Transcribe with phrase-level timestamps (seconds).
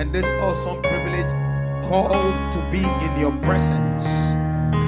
[0.00, 1.30] and this awesome privilege
[1.84, 4.32] called to be in your presence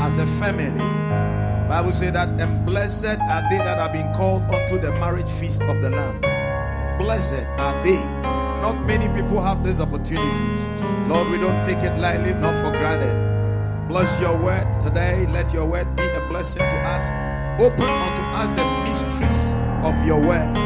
[0.01, 0.71] as a family.
[1.69, 5.61] Bible says that and blessed are they that have been called unto the marriage feast
[5.65, 6.19] of the Lamb.
[6.99, 8.03] Blessed are they.
[8.63, 10.49] Not many people have this opportunity.
[11.07, 13.13] Lord, we don't take it lightly, not for granted.
[13.89, 15.27] Bless your word today.
[15.27, 17.11] Let your word be a blessing to us.
[17.61, 19.53] Open unto us the mysteries
[19.85, 20.57] of your word.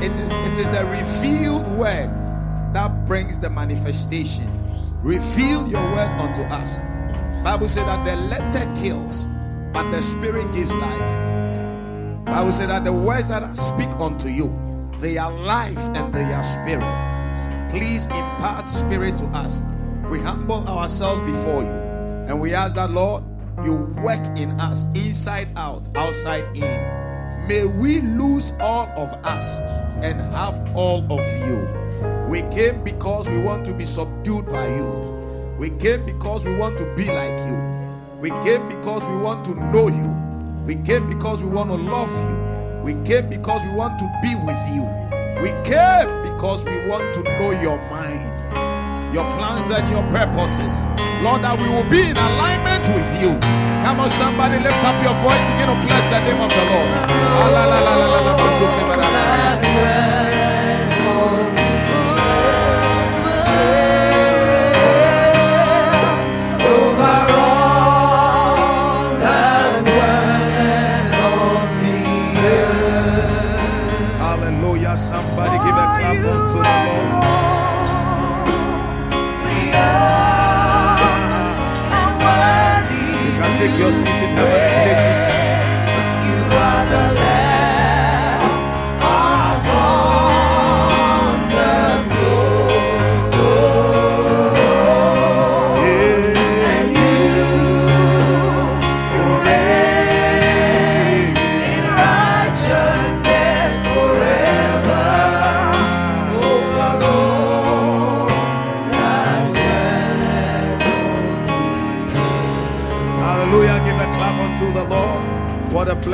[0.00, 2.19] It is, it is the revealed word
[3.10, 4.46] brings the manifestation.
[5.02, 6.78] Reveal your word unto us.
[7.42, 9.26] Bible said that the letter kills,
[9.72, 12.24] but the spirit gives life.
[12.26, 14.56] Bible said that the words that I speak unto you,
[14.98, 17.68] they are life and they are spirit.
[17.68, 19.60] Please impart spirit to us.
[20.08, 21.80] We humble ourselves before you.
[22.28, 23.24] And we ask that, Lord,
[23.64, 27.48] you work in us inside out, outside in.
[27.48, 29.58] May we lose all of us
[30.00, 31.79] and have all of you.
[32.30, 35.56] We came because we want to be subdued by you.
[35.58, 37.58] We came because we want to be like you.
[38.20, 40.14] We came because we want to know you.
[40.64, 42.36] We came because we want to love you.
[42.84, 44.86] We came because we want to be with you.
[45.42, 48.30] We came because we want to know your mind
[49.12, 50.86] your plans and your purposes.
[51.26, 53.34] Lord, that we will be in alignment with you.
[53.82, 57.10] Come on, somebody, lift up your voice, begin to bless the name of the Lord.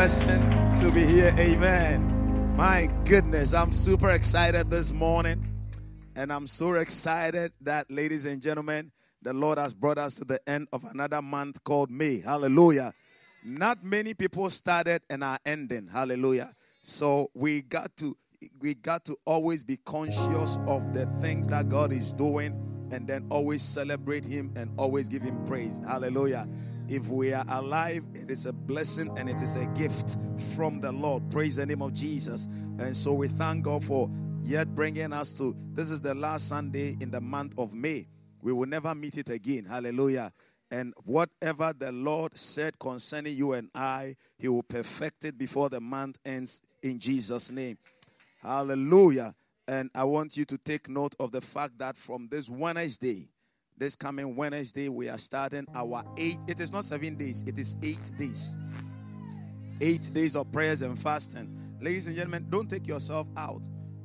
[0.07, 1.35] Blessing to be here.
[1.37, 2.55] Amen.
[2.57, 5.45] My goodness, I'm super excited this morning.
[6.15, 10.39] And I'm so excited that, ladies and gentlemen, the Lord has brought us to the
[10.49, 12.21] end of another month called May.
[12.21, 12.93] Hallelujah.
[13.45, 15.89] Not many people started and are ending.
[15.89, 16.55] Hallelujah.
[16.83, 18.17] So we got to
[18.61, 22.53] we got to always be conscious of the things that God is doing
[22.93, 25.81] and then always celebrate him and always give him praise.
[25.85, 26.47] Hallelujah.
[26.89, 30.17] If we are alive, it is a blessing and it is a gift
[30.55, 31.29] from the Lord.
[31.31, 32.47] Praise the name of Jesus.
[32.79, 34.09] And so we thank God for
[34.41, 38.07] yet bringing us to this is the last Sunday in the month of May.
[38.41, 39.65] We will never meet it again.
[39.65, 40.31] Hallelujah.
[40.71, 45.81] And whatever the Lord said concerning you and I, He will perfect it before the
[45.81, 47.79] month ends in Jesus' name.
[48.41, 49.35] Hallelujah.
[49.67, 53.29] And I want you to take note of the fact that from this Wednesday,
[53.79, 56.39] this coming Wednesday, we are starting our eight.
[56.49, 58.57] It is not seven days, it is eight days.
[59.81, 61.55] Eight days of prayers and fasting.
[61.81, 63.61] Ladies and gentlemen, don't take yourself out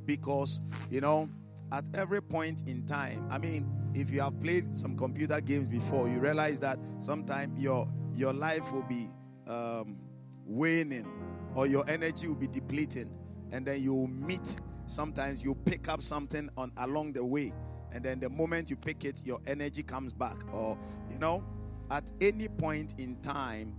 [0.05, 0.59] because,
[0.89, 1.29] you know,
[1.71, 6.09] at every point in time, I mean, if you have played some computer games before,
[6.09, 9.09] you realize that sometimes your your life will be
[9.47, 9.97] um,
[10.45, 11.07] waning
[11.55, 13.09] or your energy will be depleting,
[13.53, 14.59] and then you meet.
[14.87, 17.53] Sometimes you pick up something on along the way
[17.93, 20.37] and then the moment you pick it, your energy comes back.
[20.53, 20.77] Or,
[21.09, 21.43] you know,
[21.89, 23.75] at any point in time,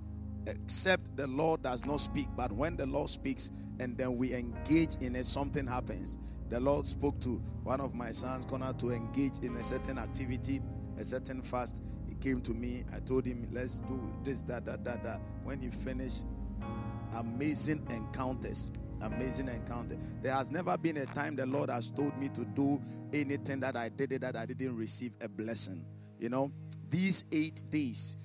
[0.46, 3.50] except the Lord does not speak, but when the Lord speaks
[3.80, 6.18] and then we engage in it, something happens.
[6.50, 10.60] The Lord spoke to one of my sons, Connor, to engage in a certain activity,
[10.98, 11.82] a certain fast.
[12.06, 12.84] He came to me.
[12.94, 15.20] I told him, let's do this, that, that, that, that.
[15.44, 16.24] When he finished,
[17.14, 18.70] amazing encounters
[19.02, 19.96] amazing encounter.
[20.22, 22.80] There has never been a time the Lord has told me to do
[23.12, 25.84] anything that I did that I didn't receive a blessing.
[26.18, 26.52] You know,
[26.88, 28.16] these eight days,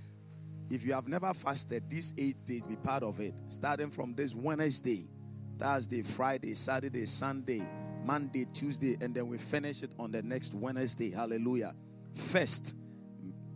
[0.70, 3.34] if you have never fasted, these eight days, be part of it.
[3.48, 5.08] Starting from this Wednesday,
[5.58, 7.68] Thursday, Friday, Saturday, Sunday,
[8.04, 11.12] Monday, Tuesday, and then we finish it on the next Wednesday.
[11.12, 11.74] Hallelujah.
[12.14, 12.76] First,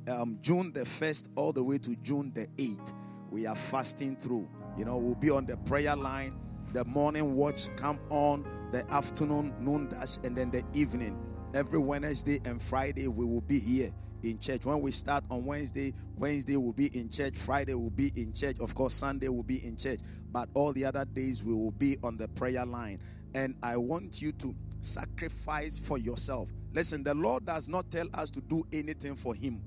[0.07, 2.93] um, June the 1st, all the way to June the 8th,
[3.29, 4.49] we are fasting through.
[4.77, 6.39] You know, we'll be on the prayer line
[6.73, 11.19] the morning watch come on, the afternoon noon dash, and then the evening.
[11.53, 13.91] Every Wednesday and Friday, we will be here
[14.23, 14.65] in church.
[14.65, 18.57] When we start on Wednesday, Wednesday will be in church, Friday will be in church,
[18.59, 19.99] of course, Sunday will be in church,
[20.31, 22.99] but all the other days we will be on the prayer line.
[23.33, 26.49] And I want you to sacrifice for yourself.
[26.73, 29.61] Listen, the Lord does not tell us to do anything for Him.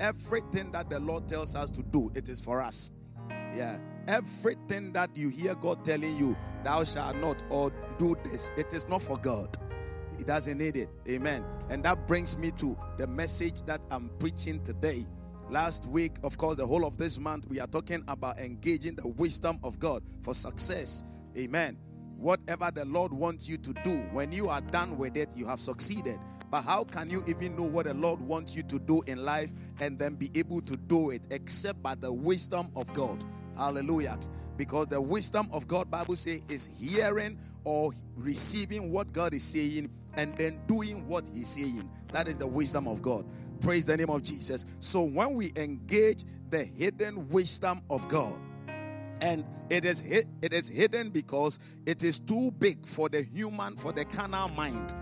[0.00, 2.90] Everything that the Lord tells us to do, it is for us.
[3.54, 3.78] Yeah.
[4.08, 8.88] Everything that you hear God telling you, thou shalt not or do this, it is
[8.88, 9.56] not for God.
[10.16, 10.88] He doesn't need it.
[11.08, 11.44] Amen.
[11.70, 15.06] And that brings me to the message that I'm preaching today.
[15.48, 19.08] Last week, of course, the whole of this month, we are talking about engaging the
[19.08, 21.04] wisdom of God for success.
[21.36, 21.76] Amen.
[22.16, 25.60] Whatever the Lord wants you to do, when you are done with it, you have
[25.60, 26.18] succeeded.
[26.50, 29.52] But how can you even know what the Lord wants you to do in life
[29.80, 33.24] and then be able to do it except by the wisdom of God?
[33.56, 34.18] Hallelujah.
[34.56, 39.90] Because the wisdom of God, Bible say, is hearing or receiving what God is saying
[40.14, 41.88] and then doing what He's saying.
[42.12, 43.24] That is the wisdom of God.
[43.60, 44.66] Praise the name of Jesus.
[44.80, 48.38] So when we engage the hidden wisdom of God,
[49.22, 53.92] and it is it is hidden because it is too big for the human for
[53.92, 54.92] the carnal mind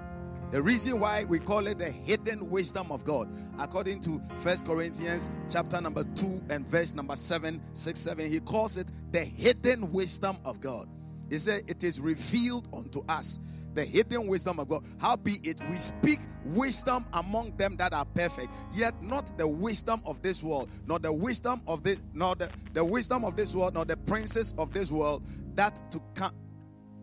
[0.51, 5.31] the reason why we call it the hidden wisdom of God, according to First Corinthians
[5.49, 10.37] chapter number 2 and verse number 7, 6, 7, he calls it the hidden wisdom
[10.45, 10.89] of God.
[11.29, 13.39] He said, It is revealed unto us
[13.75, 14.85] the hidden wisdom of God.
[15.01, 20.03] How be it we speak wisdom among them that are perfect, yet not the wisdom
[20.05, 23.75] of this world, nor the wisdom of this, nor the, the wisdom of this world,
[23.75, 25.25] nor the princes of this world,
[25.55, 26.33] that to come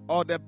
[0.10, 0.42] or the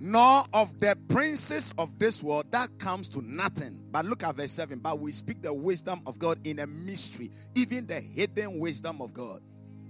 [0.00, 3.82] nor of the princes of this world that comes to nothing.
[3.90, 4.78] But look at verse 7.
[4.78, 9.12] But we speak the wisdom of God in a mystery, even the hidden wisdom of
[9.12, 9.40] God.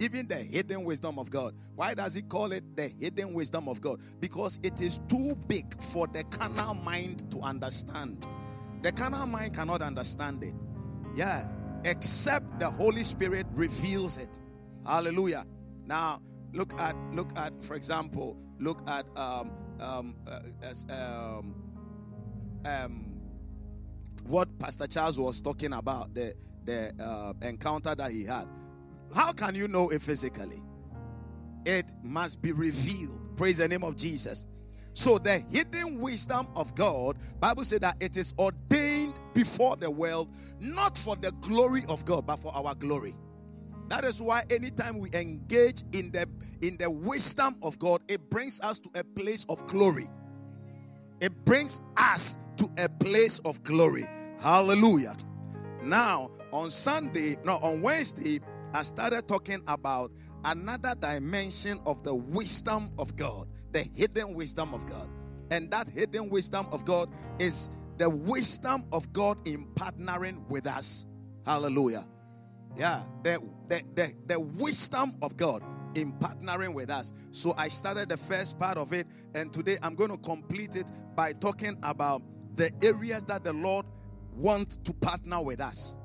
[0.00, 1.54] Even the hidden wisdom of God.
[1.74, 4.00] Why does he call it the hidden wisdom of God?
[4.20, 8.26] Because it is too big for the carnal mind to understand.
[8.82, 10.54] The carnal mind cannot understand it.
[11.16, 11.48] Yeah.
[11.84, 14.30] Except the Holy Spirit reveals it.
[14.86, 15.44] Hallelujah.
[15.84, 16.22] Now,
[16.52, 21.54] look at look at for example look at um, um, uh, um,
[22.64, 23.20] um,
[24.26, 26.34] what Pastor Charles was talking about, the,
[26.64, 28.46] the uh, encounter that he had.
[29.14, 30.62] How can you know it physically?
[31.64, 33.36] It must be revealed.
[33.36, 34.44] Praise the name of Jesus.
[34.92, 40.28] So the hidden wisdom of God, Bible said that it is ordained before the world,
[40.58, 43.14] not for the glory of God, but for our glory.
[43.88, 46.26] That is why anytime we engage in the
[46.62, 50.06] in the wisdom of God, it brings us to a place of glory.
[51.20, 54.04] It brings us to a place of glory.
[54.40, 55.16] Hallelujah.
[55.82, 58.40] Now, on Sunday, no, on Wednesday,
[58.72, 60.10] I started talking about
[60.44, 65.08] another dimension of the wisdom of God, the hidden wisdom of God.
[65.50, 67.08] And that hidden wisdom of God
[67.38, 71.06] is the wisdom of God in partnering with us.
[71.46, 72.06] Hallelujah.
[72.76, 75.62] Yeah, the, the, the, the wisdom of God
[75.94, 77.12] in partnering with us.
[77.30, 80.86] So I started the first part of it, and today I'm going to complete it
[81.16, 82.22] by talking about
[82.56, 83.86] the areas that the Lord
[84.34, 85.96] wants to partner with us.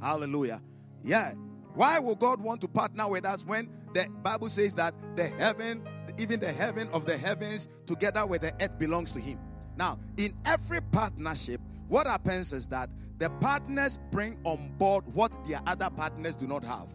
[0.00, 0.60] Hallelujah.
[1.02, 1.32] Yeah.
[1.74, 5.86] Why would God want to partner with us when the Bible says that the heaven,
[6.18, 9.38] even the heaven of the heavens, together with the earth belongs to Him?
[9.76, 15.60] Now, in every partnership, what happens is that the partners bring on board what their
[15.66, 16.88] other partners do not have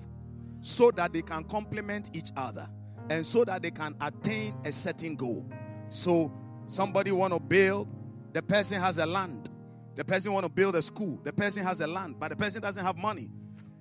[0.63, 2.65] so that they can complement each other
[3.09, 5.45] and so that they can attain a certain goal.
[5.89, 6.33] So
[6.67, 7.93] somebody want to build,
[8.31, 9.49] the person has a land.
[9.95, 11.19] The person want to build a school.
[11.23, 13.29] The person has a land, but the person doesn't have money.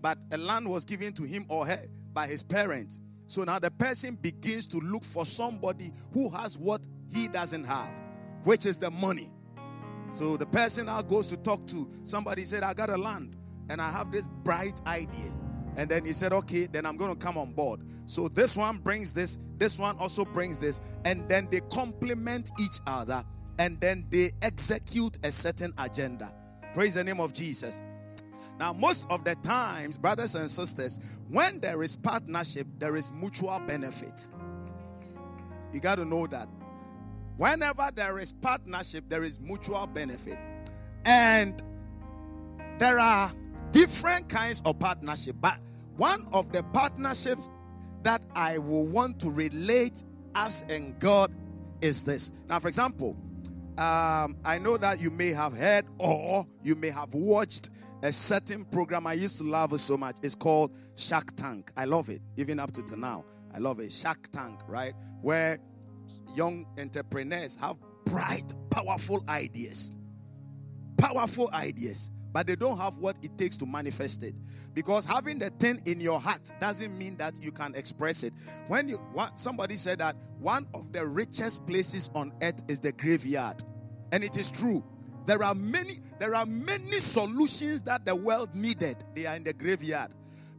[0.00, 1.78] But a land was given to him or her
[2.12, 2.98] by his parents.
[3.28, 7.94] So now the person begins to look for somebody who has what he doesn't have,
[8.42, 9.30] which is the money.
[10.10, 13.36] So the person now goes to talk to somebody, said, I got a land
[13.70, 15.32] and I have this bright idea.
[15.76, 17.80] And then he said, Okay, then I'm going to come on board.
[18.06, 22.78] So this one brings this, this one also brings this, and then they complement each
[22.86, 23.24] other
[23.58, 26.32] and then they execute a certain agenda.
[26.74, 27.80] Praise the name of Jesus.
[28.58, 33.60] Now, most of the times, brothers and sisters, when there is partnership, there is mutual
[33.60, 34.28] benefit.
[35.72, 36.48] You got to know that.
[37.36, 40.38] Whenever there is partnership, there is mutual benefit.
[41.04, 41.62] And
[42.78, 43.32] there are
[43.72, 45.58] different kinds of partnership, but
[45.96, 47.48] one of the partnerships
[48.02, 51.30] that I will want to relate us and God
[51.80, 52.30] is this.
[52.48, 53.16] Now, for example,
[53.78, 57.70] um, I know that you may have heard or you may have watched
[58.02, 60.16] a certain program I used to love so much.
[60.22, 61.70] It's called Shark Tank.
[61.76, 63.24] I love it, even up to now.
[63.54, 63.92] I love it.
[63.92, 64.92] Shark Tank, right?
[65.20, 65.58] Where
[66.34, 69.92] young entrepreneurs have bright, powerful ideas.
[70.98, 74.34] Powerful ideas but they don't have what it takes to manifest it.
[74.74, 78.32] Because having the thing in your heart doesn't mean that you can express it.
[78.68, 78.98] When you
[79.36, 83.62] somebody said that one of the richest places on earth is the graveyard,
[84.12, 84.84] and it is true.
[85.26, 89.04] There are many there are many solutions that the world needed.
[89.14, 90.12] They are in the graveyard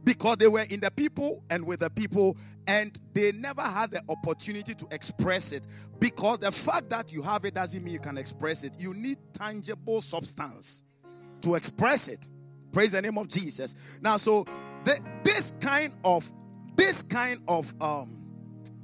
[0.04, 4.02] because they were in the people and with the people and they never had the
[4.08, 5.66] opportunity to express it
[5.98, 9.16] because the fact that you have it doesn't mean you can express it you need
[9.32, 10.84] tangible substance
[11.44, 12.26] to express it
[12.72, 14.44] praise the name of jesus now so
[14.84, 16.28] the, this kind of
[16.76, 18.20] this kind of um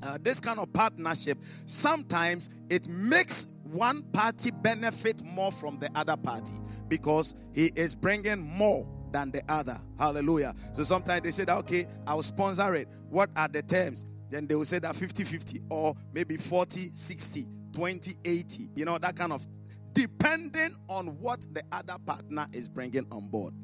[0.03, 6.17] uh, this kind of partnership sometimes it makes one party benefit more from the other
[6.17, 6.57] party
[6.89, 9.77] because he is bringing more than the other.
[9.99, 10.55] Hallelujah.
[10.73, 12.89] So sometimes they say that, okay, I'll sponsor it.
[13.09, 14.07] What are the terms?
[14.29, 18.69] Then they will say that 50 50 or maybe 40 60, 20 80.
[18.77, 19.47] You know, that kind of
[19.93, 23.55] depending on what the other partner is bringing on board.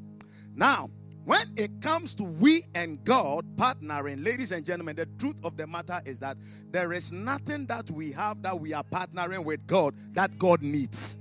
[0.55, 0.91] Now,
[1.25, 5.67] when it comes to we and God partnering, ladies and gentlemen, the truth of the
[5.67, 6.37] matter is that
[6.71, 11.19] there is nothing that we have that we are partnering with God that God needs.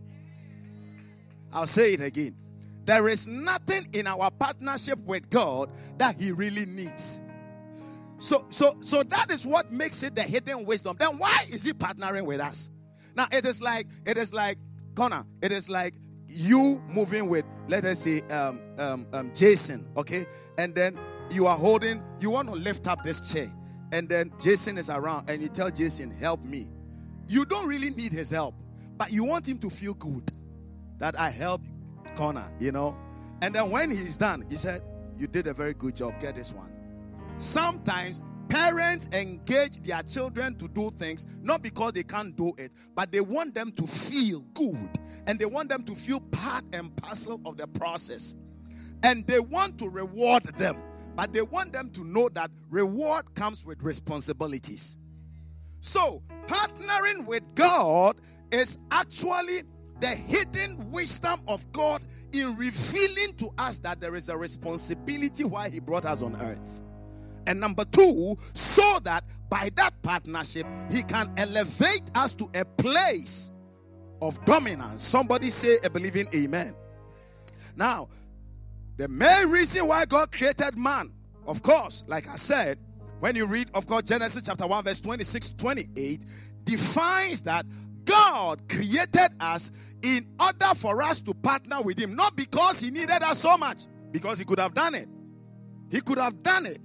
[1.51, 2.35] I'll say it again.
[2.85, 7.19] There is nothing in our partnership with God that He really needs.
[8.19, 10.95] So, so, so that is what makes it the hidden wisdom.
[10.99, 12.69] Then why is He partnering with us?
[13.15, 14.57] Now it is like it is like
[14.95, 15.25] Connor.
[15.41, 15.93] It is like
[16.27, 19.87] you moving with, let us say, um, um, um, Jason.
[19.97, 20.25] Okay,
[20.57, 20.97] and then
[21.29, 22.01] you are holding.
[22.19, 23.47] You want to lift up this chair,
[23.91, 26.69] and then Jason is around, and you tell Jason, "Help me."
[27.27, 28.55] You don't really need his help,
[28.97, 30.31] but you want him to feel good
[30.99, 31.61] that I help
[32.15, 32.95] Connor, you know.
[33.41, 34.81] And then when he's done, he said,
[35.17, 36.13] You did a very good job.
[36.19, 36.71] Get this one.
[37.37, 38.21] Sometimes
[38.55, 43.19] parents engage their children to do things not because they can't do it, but they
[43.19, 44.89] want them to feel good
[45.27, 48.37] and they want them to feel part and parcel of the process.
[49.03, 50.77] And they want to reward them,
[51.17, 54.99] but they want them to know that reward comes with responsibilities.
[55.81, 58.21] So, partnering with God
[58.51, 59.63] is actually
[59.99, 65.69] the hidden wisdom of God in revealing to us that there is a responsibility why
[65.69, 66.84] He brought us on earth.
[67.47, 73.51] And number two, so that by that partnership, He can elevate us to a place
[74.21, 75.03] of dominance.
[75.03, 76.75] Somebody say a believing amen.
[77.75, 78.09] Now,
[78.97, 81.11] the main reason why God created man,
[81.45, 82.79] of course, like I said,
[83.19, 86.25] when you read, of course, Genesis chapter 1, verse 26 28,
[86.63, 87.65] defines that
[88.05, 89.71] God created us
[90.01, 93.83] in order for us to partner with Him, not because He needed us so much,
[94.11, 95.09] because He could have done it.
[95.91, 96.79] He could have done it.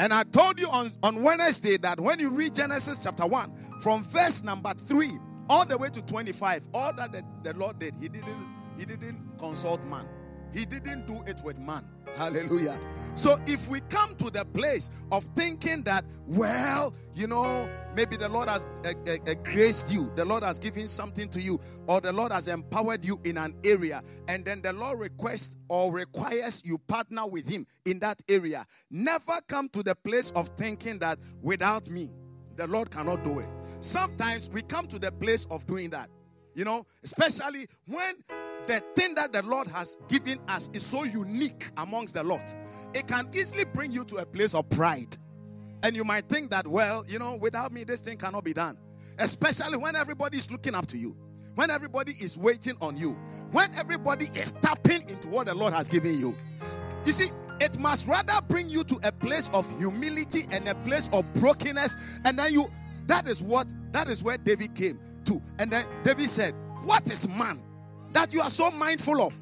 [0.00, 3.52] And I told you on, on Wednesday that when you read Genesis chapter 1,
[3.82, 5.10] from verse number 3
[5.50, 8.46] all the way to 25, all that the, the Lord did, He didn't
[8.78, 10.08] He didn't consult man.
[10.54, 11.84] He didn't do it with man.
[12.16, 12.80] Hallelujah.
[13.14, 18.28] So if we come to the place of thinking that, well, you know, maybe the
[18.28, 22.12] Lord has uh, uh, graced you, the Lord has given something to you, or the
[22.12, 26.78] Lord has empowered you in an area, and then the Lord requests or requires you
[26.78, 28.64] partner with Him in that area.
[28.90, 32.10] Never come to the place of thinking that without me,
[32.56, 33.48] the Lord cannot do it.
[33.80, 36.08] Sometimes we come to the place of doing that,
[36.54, 38.14] you know, especially when
[38.66, 42.54] the thing that the Lord has given us is so unique amongst the lot.
[42.94, 45.16] It can easily bring you to a place of pride.
[45.82, 48.76] And you might think that, well, you know, without me, this thing cannot be done.
[49.18, 51.16] Especially when everybody is looking up to you,
[51.54, 53.18] when everybody is waiting on you,
[53.52, 56.36] when everybody is tapping into what the Lord has given you.
[57.04, 61.10] You see, it must rather bring you to a place of humility and a place
[61.12, 62.20] of brokenness.
[62.24, 62.68] And then you,
[63.06, 65.42] that is what, that is where David came to.
[65.58, 67.62] And then David said, What is man
[68.12, 69.38] that you are so mindful of.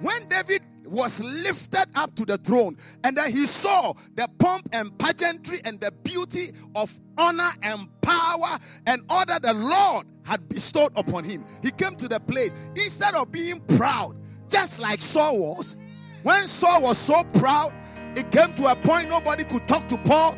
[0.00, 4.96] When David was lifted up to the throne and then he saw the pomp and
[4.98, 10.92] pageantry and the beauty of honor and power and all that the Lord had bestowed
[10.96, 11.44] upon him.
[11.62, 14.14] He came to the place instead of being proud,
[14.48, 15.76] just like Saul was.
[16.22, 17.72] When Saul was so proud,
[18.16, 20.36] it came to a point nobody could talk to Paul.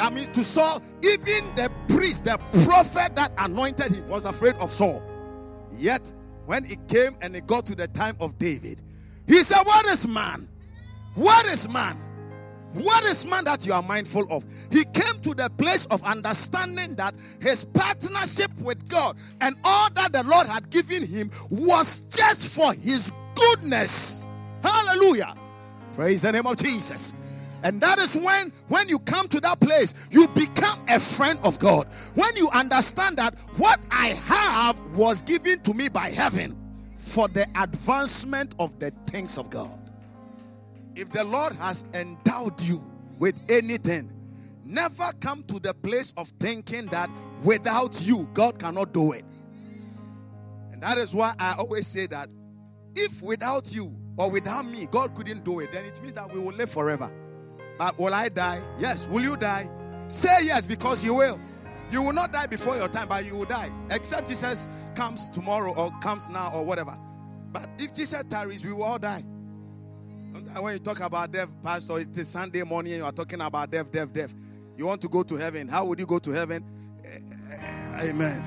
[0.00, 4.70] I mean, to Saul, even the priest, the prophet that anointed him, was afraid of
[4.70, 5.02] Saul.
[5.72, 6.12] Yet
[6.46, 8.82] when it came and it got to the time of David,
[9.30, 10.48] he said, What is man?
[11.14, 11.96] What is man?
[12.72, 14.44] What is man that you are mindful of?
[14.72, 20.12] He came to the place of understanding that his partnership with God and all that
[20.12, 24.28] the Lord had given him was just for his goodness.
[24.64, 25.34] Hallelujah.
[25.92, 27.14] Praise the name of Jesus.
[27.62, 31.58] And that is when, when you come to that place, you become a friend of
[31.60, 31.86] God.
[32.14, 36.59] When you understand that what I have was given to me by heaven.
[37.10, 39.80] For the advancement of the things of God.
[40.94, 42.84] If the Lord has endowed you
[43.18, 44.12] with anything,
[44.64, 47.10] never come to the place of thinking that
[47.42, 49.24] without you, God cannot do it.
[50.70, 52.28] And that is why I always say that
[52.94, 56.38] if without you or without me, God couldn't do it, then it means that we
[56.38, 57.10] will live forever.
[57.76, 58.60] But will I die?
[58.78, 59.08] Yes.
[59.08, 59.68] Will you die?
[60.06, 61.40] Say yes because you will.
[61.90, 63.70] You will not die before your time, but you will die.
[63.90, 66.96] Except Jesus comes tomorrow or comes now or whatever.
[67.52, 69.24] But if Jesus tarries, we will all die.
[70.32, 73.70] Sometimes when you talk about death, Pastor, it's Sunday morning and you are talking about
[73.70, 74.32] death, death, death.
[74.76, 75.68] You want to go to heaven.
[75.68, 76.64] How would you go to heaven?
[77.04, 78.42] Eh, eh, eh, amen.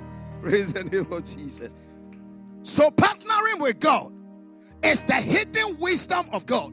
[0.40, 1.74] Praise the name of Jesus.
[2.62, 4.12] So, partnering with God
[4.82, 6.72] is the hidden wisdom of God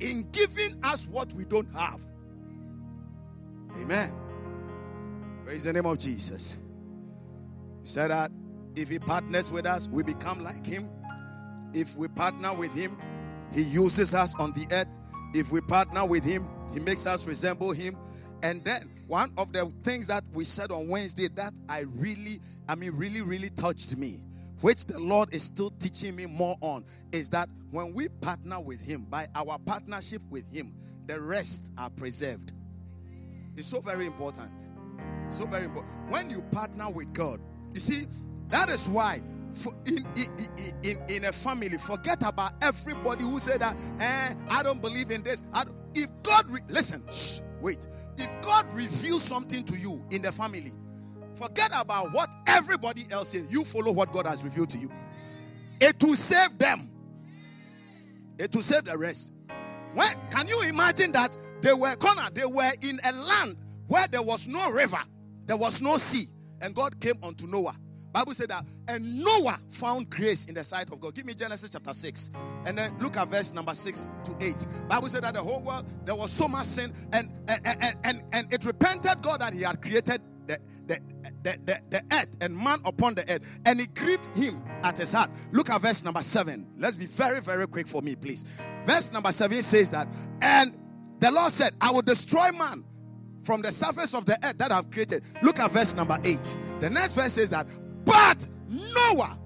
[0.00, 2.00] in giving us what we don't have.
[3.80, 4.12] Amen.
[5.44, 6.58] Praise the name of Jesus.
[7.80, 8.30] He said that
[8.76, 10.88] if He partners with us, we become like Him.
[11.74, 12.96] If we partner with Him,
[13.52, 14.88] He uses us on the earth.
[15.34, 17.96] If we partner with Him, He makes us resemble Him.
[18.42, 22.76] And then one of the things that we said on Wednesday that I really, I
[22.76, 24.22] mean, really, really touched me,
[24.60, 28.80] which the Lord is still teaching me more on, is that when we partner with
[28.80, 30.72] Him, by our partnership with Him,
[31.06, 32.52] the rest are preserved.
[33.56, 34.70] It's so very important.
[35.32, 35.94] So very important.
[36.08, 37.40] When you partner with God,
[37.72, 38.06] you see,
[38.50, 39.22] that is why
[39.86, 44.80] in, in, in, in, a family, forget about everybody who said that, eh, I don't
[44.80, 45.44] believe in this.
[45.94, 47.86] if God, re- listen, shh, wait.
[48.16, 50.72] If God reveals something to you in the family,
[51.34, 53.52] forget about what everybody else says.
[53.52, 54.90] You follow what God has revealed to you.
[55.80, 56.90] It will save them.
[58.38, 59.32] It will save the rest.
[59.94, 64.22] When, can you imagine that they were corner, they were in a land where there
[64.22, 65.00] was no river,
[65.46, 66.26] there was no sea,
[66.60, 67.76] and God came unto Noah.
[68.12, 71.14] Bible said that, and Noah found grace in the sight of God.
[71.14, 72.30] Give me Genesis chapter 6.
[72.66, 74.66] And then look at verse number 6 to 8.
[74.86, 78.22] Bible said that the whole world, there was so much sin, and and, and, and,
[78.32, 81.00] and it repented God that He had created the, the,
[81.42, 85.12] the, the, the earth and man upon the earth, and it grieved him at his
[85.12, 85.30] heart.
[85.52, 86.66] Look at verse number 7.
[86.76, 88.44] Let's be very, very quick for me, please.
[88.84, 90.08] Verse number 7 says that,
[90.40, 90.78] and
[91.18, 92.84] the Lord said, I will destroy man
[93.42, 95.22] from the surface of the earth that I've created.
[95.42, 96.56] Look at verse number 8.
[96.80, 97.66] The next verse says that,
[98.04, 99.38] but Noah,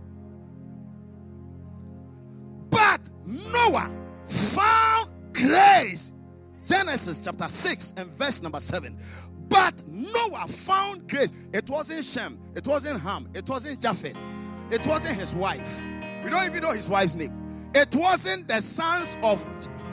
[2.71, 3.95] but Noah
[4.27, 6.13] found grace.
[6.65, 8.99] Genesis chapter 6 and verse number 7.
[9.49, 11.33] But Noah found grace.
[11.53, 14.17] It wasn't Shem, it wasn't Ham, it wasn't Japheth,
[14.71, 15.85] it wasn't his wife.
[16.25, 17.71] We don't even know his wife's name.
[17.75, 19.45] It wasn't the sons of,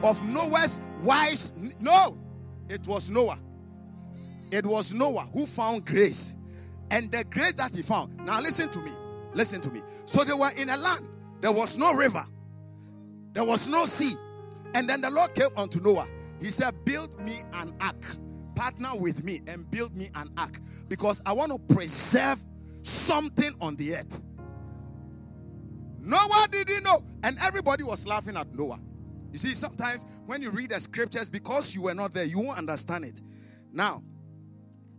[0.03, 1.53] of Noah's wives.
[1.79, 2.17] No,
[2.69, 3.39] it was Noah.
[4.53, 6.35] It was Noah who found grace.
[6.91, 8.15] And the grace that he found.
[8.23, 8.91] Now, listen to me.
[9.33, 9.81] Listen to me.
[10.05, 11.07] So they were in a land.
[11.41, 12.23] There was no river,
[13.33, 14.13] there was no sea.
[14.75, 16.07] And then the Lord came unto Noah.
[16.39, 18.15] He said, Build me an ark.
[18.55, 20.59] Partner with me and build me an ark.
[20.87, 22.39] Because I want to preserve
[22.83, 24.21] something on the earth.
[25.99, 27.03] Noah didn't know.
[27.23, 28.79] And everybody was laughing at Noah.
[29.31, 32.59] You see, sometimes when you read the scriptures, because you were not there, you won't
[32.59, 33.19] understand it.
[33.71, 34.03] Now,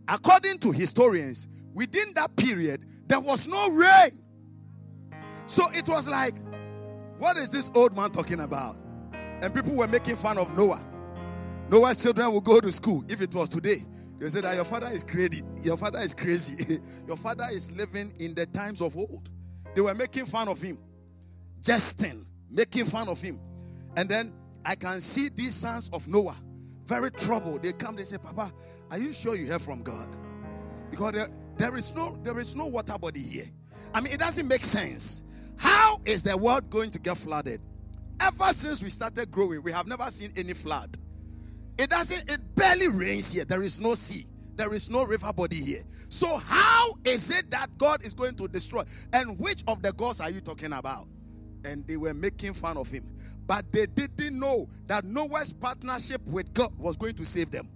[0.07, 4.11] according to historians, within that period, there was no rain.
[5.47, 6.33] So it was like,
[7.17, 8.77] what is this old man talking about?
[9.13, 10.83] And people were making fun of Noah.
[11.69, 13.03] Noah's children will go to school.
[13.09, 13.83] If it was today,
[14.19, 15.43] they said that your father is crazy.
[15.61, 16.79] Your father is crazy.
[17.07, 19.29] your father is living in the times of old.
[19.73, 20.77] They were making fun of him,
[21.61, 23.39] jesting, making fun of him.
[23.97, 26.37] And then I can see these sons of Noah
[26.85, 27.63] very troubled.
[27.63, 28.51] They come, they say, Papa,
[28.91, 30.09] are you sure you hear from God?
[30.91, 33.47] Because there, there is no there is no water body here.
[33.93, 35.23] I mean, it doesn't make sense.
[35.57, 37.61] How is the world going to get flooded?
[38.19, 40.97] Ever since we started growing, we have never seen any flood.
[41.77, 43.45] It doesn't, it barely rains here.
[43.45, 44.25] There is no sea.
[44.55, 45.81] There is no river body here.
[46.07, 48.83] So, how is it that God is going to destroy?
[49.11, 51.07] And which of the gods are you talking about?
[51.65, 53.03] And they were making fun of him.
[53.47, 57.69] But they didn't know that Noah's partnership with God was going to save them.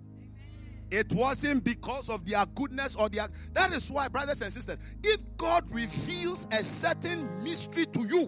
[0.92, 3.28] It wasn't because of their goodness or their.
[3.54, 8.26] That is why, brothers and sisters, if God reveals a certain mystery to you,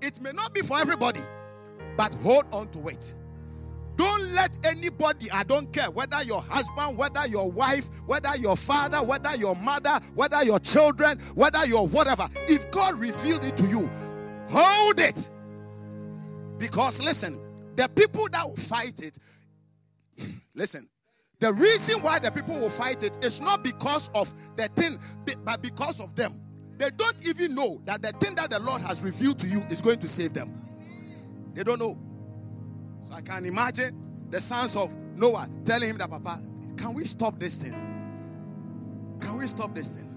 [0.00, 1.20] it may not be for everybody,
[1.96, 3.14] but hold on to it.
[3.96, 8.96] Don't let anybody, I don't care whether your husband, whether your wife, whether your father,
[8.98, 13.90] whether your mother, whether your children, whether your whatever, if God revealed it to you,
[14.48, 15.28] hold it.
[16.56, 17.38] Because listen,
[17.76, 19.18] the people that will fight it,
[20.54, 20.88] listen,
[21.40, 24.98] the reason why the people will fight it is not because of the thing,
[25.44, 26.40] but because of them.
[26.76, 29.82] they don't even know that the thing that the Lord has revealed to you is
[29.82, 30.54] going to save them.
[31.54, 31.98] They don't know.
[33.02, 36.40] So I can imagine the sons of Noah telling him that, Papa,
[36.76, 37.72] can we stop this thing?
[39.20, 40.10] Can we stop this thing?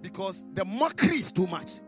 [0.00, 1.80] Because the mockery is too much,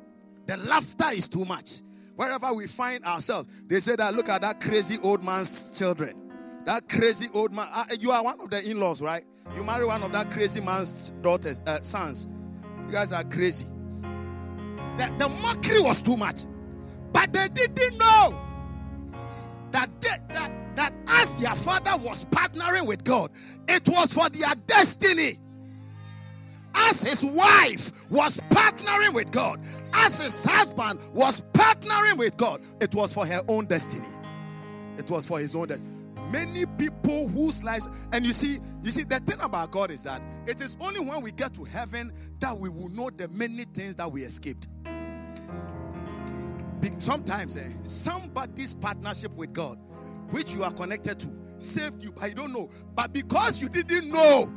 [0.46, 1.80] the laughter is too much.
[2.16, 6.21] Wherever we find ourselves, they say that look at that crazy old man's children.
[6.64, 7.66] That crazy old man.
[7.72, 9.24] Uh, you are one of the in laws, right?
[9.56, 12.28] You marry one of that crazy man's daughters, uh, sons.
[12.86, 13.66] You guys are crazy.
[14.96, 16.42] The, the mockery was too much.
[17.12, 18.40] But they didn't know
[19.72, 23.30] that, they, that, that as their father was partnering with God,
[23.68, 25.38] it was for their destiny.
[26.74, 29.60] As his wife was partnering with God,
[29.92, 34.08] as his husband was partnering with God, it was for her own destiny.
[34.96, 39.04] It was for his own destiny many people whose lives and you see you see
[39.04, 42.56] the thing about god is that it is only when we get to heaven that
[42.56, 44.68] we will know the many things that we escaped.
[46.98, 49.78] Sometimes eh, somebody's partnership with god
[50.30, 52.70] which you are connected to saved you but you don't know.
[52.94, 54.52] But because you didn't know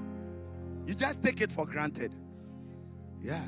[0.85, 2.13] you just take it for granted.
[3.19, 3.43] Yeah.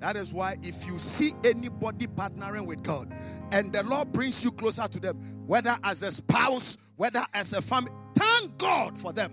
[0.00, 3.10] That is why if you see anybody partnering with God
[3.52, 5.16] and the Lord brings you closer to them,
[5.46, 9.32] whether as a spouse, whether as a family, thank God for them.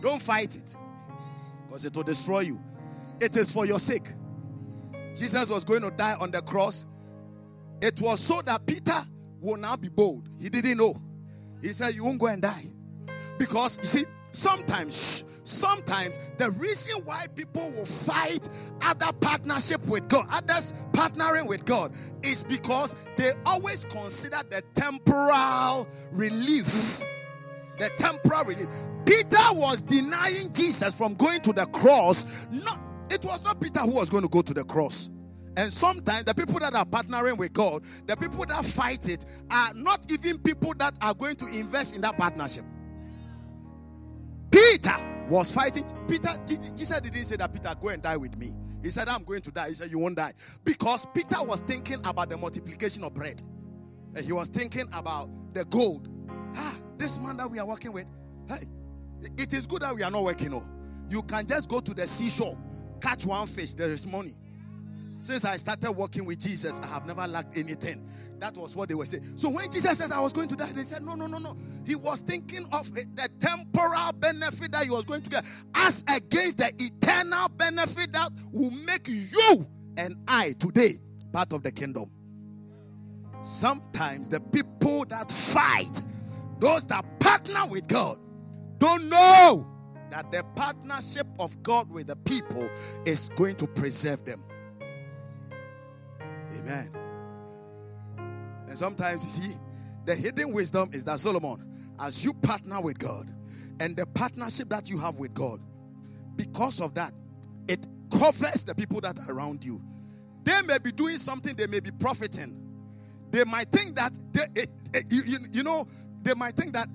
[0.00, 0.76] Don't fight it
[1.66, 2.60] because it will destroy you.
[3.20, 4.08] It is for your sake.
[5.14, 6.86] Jesus was going to die on the cross.
[7.80, 8.98] It was so that Peter
[9.40, 10.28] will now be bold.
[10.40, 11.00] He didn't know.
[11.62, 12.64] He said, You won't go and die.
[13.38, 18.48] Because you see, sometimes, sometimes the reason why people will fight
[18.82, 25.88] other partnership with God, others partnering with God, is because they always consider the temporal
[26.12, 27.04] relief.
[27.78, 28.68] The temporal relief.
[29.04, 32.46] Peter was denying Jesus from going to the cross.
[32.50, 32.80] Not,
[33.10, 35.10] it was not Peter who was going to go to the cross.
[35.56, 39.72] And sometimes the people that are partnering with God, the people that fight it, are
[39.74, 42.64] not even people that are going to invest in that partnership.
[44.50, 45.84] Peter was fighting.
[46.08, 48.54] Peter, Jesus didn't say that Peter, go and die with me.
[48.82, 49.68] He said, I'm going to die.
[49.68, 50.32] He said, You won't die.
[50.62, 53.42] Because Peter was thinking about the multiplication of bread.
[54.14, 56.08] And he was thinking about the gold.
[56.54, 58.06] Ah, this man that we are working with,
[58.48, 58.66] hey,
[59.38, 60.50] it is good that we are not working.
[60.50, 60.66] No.
[61.08, 62.58] You can just go to the seashore,
[63.00, 64.34] catch one fish, there is money.
[65.18, 68.06] Since I started working with Jesus, I have never lacked anything.
[68.40, 69.24] That was what they were saying.
[69.36, 71.56] So when Jesus says I was going to die, they said, No, no, no, no.
[71.86, 73.04] He was thinking of the
[73.44, 78.70] temporal benefit that he was going to get as against the eternal benefit that will
[78.86, 79.66] make you
[79.98, 80.94] and I today
[81.32, 82.10] part of the kingdom.
[83.42, 86.00] Sometimes the people that fight,
[86.58, 88.16] those that partner with God,
[88.78, 89.66] don't know
[90.10, 92.70] that the partnership of God with the people
[93.04, 94.42] is going to preserve them.
[96.58, 96.88] Amen.
[98.66, 99.56] And sometimes you see,
[100.06, 103.33] the hidden wisdom is that Solomon, as you partner with God
[103.80, 105.60] and the partnership that you have with God,
[106.36, 107.12] because of that,
[107.68, 109.82] it covers the people that are around you.
[110.44, 112.60] They may be doing something, they may be profiting.
[113.30, 115.86] They might think that they, it, eh, it, you, you know,
[116.22, 116.86] they might think that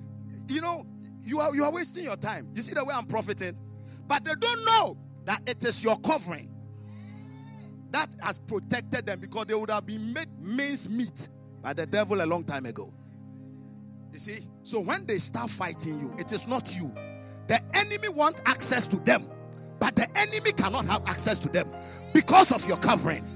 [0.48, 0.86] you know
[1.20, 2.48] you are you are wasting your time.
[2.54, 3.56] You see the way I'm profiting,
[4.06, 6.50] but they don't know that it is your covering
[7.92, 11.28] that has protected them because they would have been made mince meat
[11.62, 12.92] by the devil a long time ago.
[14.12, 14.46] You see?
[14.62, 16.92] So when they start fighting you, it is not you.
[17.46, 19.22] The enemy want access to them,
[19.78, 21.66] but the enemy cannot have access to them
[22.12, 23.26] because of your covering.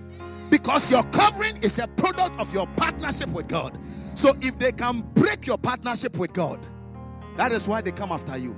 [0.50, 3.76] Because your covering is a product of your partnership with God.
[4.14, 6.64] So if they can break your partnership with God,
[7.37, 8.56] that is why they come after you.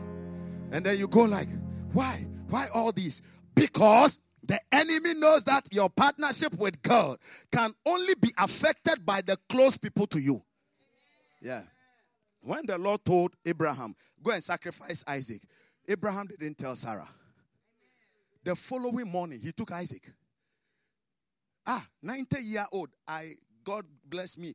[0.72, 1.48] And then you go like,
[1.92, 2.26] why?
[2.50, 3.22] Why all these?
[3.54, 7.18] Because the enemy knows that your partnership with God
[7.50, 10.42] can only be affected by the close people to you.
[11.40, 11.62] Yeah.
[12.46, 15.42] When the Lord told Abraham, go and sacrifice Isaac,
[15.88, 17.08] Abraham didn't tell Sarah.
[18.44, 20.12] The following morning, he took Isaac.
[21.66, 23.32] Ah, 90 year old, I
[23.64, 24.54] God bless me.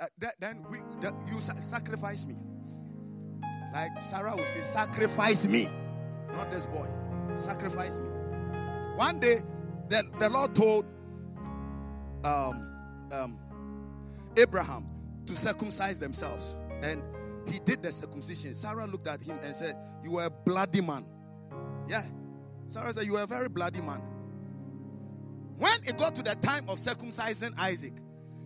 [0.00, 2.36] Uh, that, then we, that you sacrifice me.
[3.72, 5.68] Like Sarah would say, sacrifice me,
[6.34, 6.86] not this boy.
[7.34, 8.10] Sacrifice me.
[8.94, 9.38] One day,
[9.88, 10.86] the, the Lord told
[12.24, 12.72] um,
[13.12, 13.40] um,
[14.36, 14.86] Abraham
[15.26, 16.56] to circumcise themselves.
[16.84, 17.02] And
[17.48, 18.54] he did the circumcision.
[18.54, 21.04] Sarah looked at him and said, You are a bloody man.
[21.86, 22.02] Yeah.
[22.68, 24.00] Sarah said, You are a very bloody man.
[25.56, 27.94] When it got to the time of circumcising Isaac,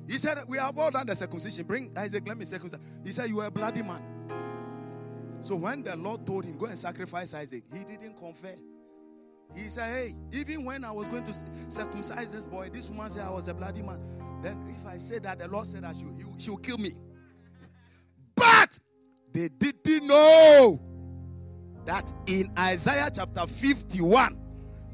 [0.07, 1.65] he said, We have all done the circumcision.
[1.67, 2.81] Bring Isaac, let me circumcise.
[3.05, 4.03] He said, You are a bloody man.
[5.41, 8.55] So when the Lord told him, Go and sacrifice Isaac, he didn't confer.
[9.55, 11.33] He said, Hey, even when I was going to
[11.69, 14.01] circumcise this boy, this woman said I was a bloody man.
[14.43, 16.93] Then if I say that, the Lord said I should, she will kill me.
[19.37, 20.81] They didn't know
[21.85, 24.35] that in Isaiah chapter 51,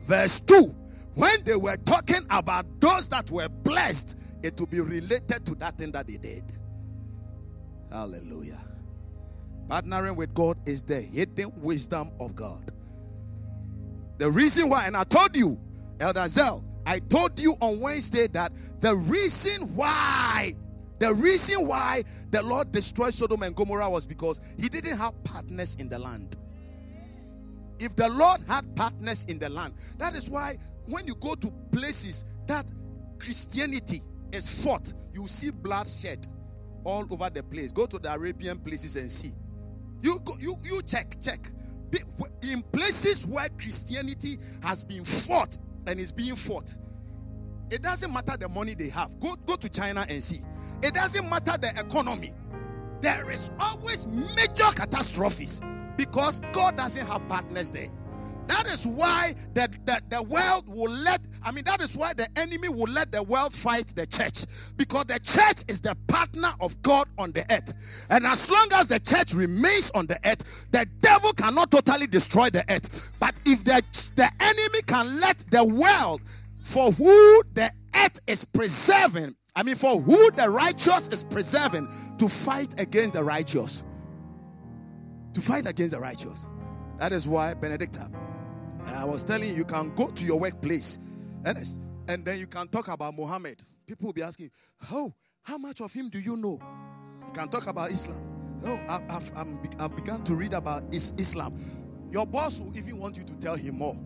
[0.01, 0.75] verse 2,
[1.15, 5.79] when they were talking about those that were blessed, it will be related to that
[5.79, 6.43] thing that they did.
[7.93, 8.59] Hallelujah.
[9.69, 12.73] Partnering with God is the hidden wisdom of God.
[14.19, 15.57] The reason why, and I told you,
[16.01, 18.51] Elder Zell, I told you on Wednesday that
[18.81, 20.55] the reason why,
[21.03, 25.75] the reason why the Lord destroyed Sodom and Gomorrah was because he didn't have partners
[25.81, 26.37] in the land.
[27.81, 31.51] If the Lord had partners in the land, that is why when you go to
[31.73, 32.71] places that
[33.19, 36.25] Christianity is fought, you see bloodshed
[36.85, 37.73] all over the place.
[37.73, 39.33] Go to the Arabian places and see.
[40.03, 41.51] You go, you you check check
[42.45, 46.77] in places where Christianity has been fought and is being fought.
[47.73, 49.19] It doesn't matter the money they have.
[49.19, 50.43] Go go to China and see.
[50.83, 52.33] It doesn't matter the economy.
[53.01, 55.61] There is always major catastrophes
[55.97, 57.89] because God doesn't have partners there.
[58.49, 62.27] That is why the, the, the world will let, I mean, that is why the
[62.37, 64.45] enemy will let the world fight the church.
[64.77, 68.07] Because the church is the partner of God on the earth.
[68.11, 72.51] And as long as the church remains on the earth, the devil cannot totally destroy
[72.51, 73.13] the earth.
[73.21, 73.83] But if the,
[74.17, 76.21] the enemy can let the world,
[76.63, 81.89] for who the earth is preserving, I mean, for who the righteous is preserving,
[82.19, 83.85] to fight against the righteous.
[85.35, 86.47] To fight against the righteous.
[86.99, 88.11] That is why Benedicta
[88.87, 90.99] I was telling you, you can go to your workplace
[91.45, 91.59] and,
[92.09, 93.63] and then you can talk about Muhammad.
[93.87, 94.51] People will be asking,
[94.91, 95.13] Oh,
[95.43, 96.59] how much of him do you know?
[97.27, 98.21] You can talk about Islam.
[98.65, 101.59] Oh, I've, I've, I've begun to read about Islam.
[102.11, 103.99] Your boss will even want you to tell him more.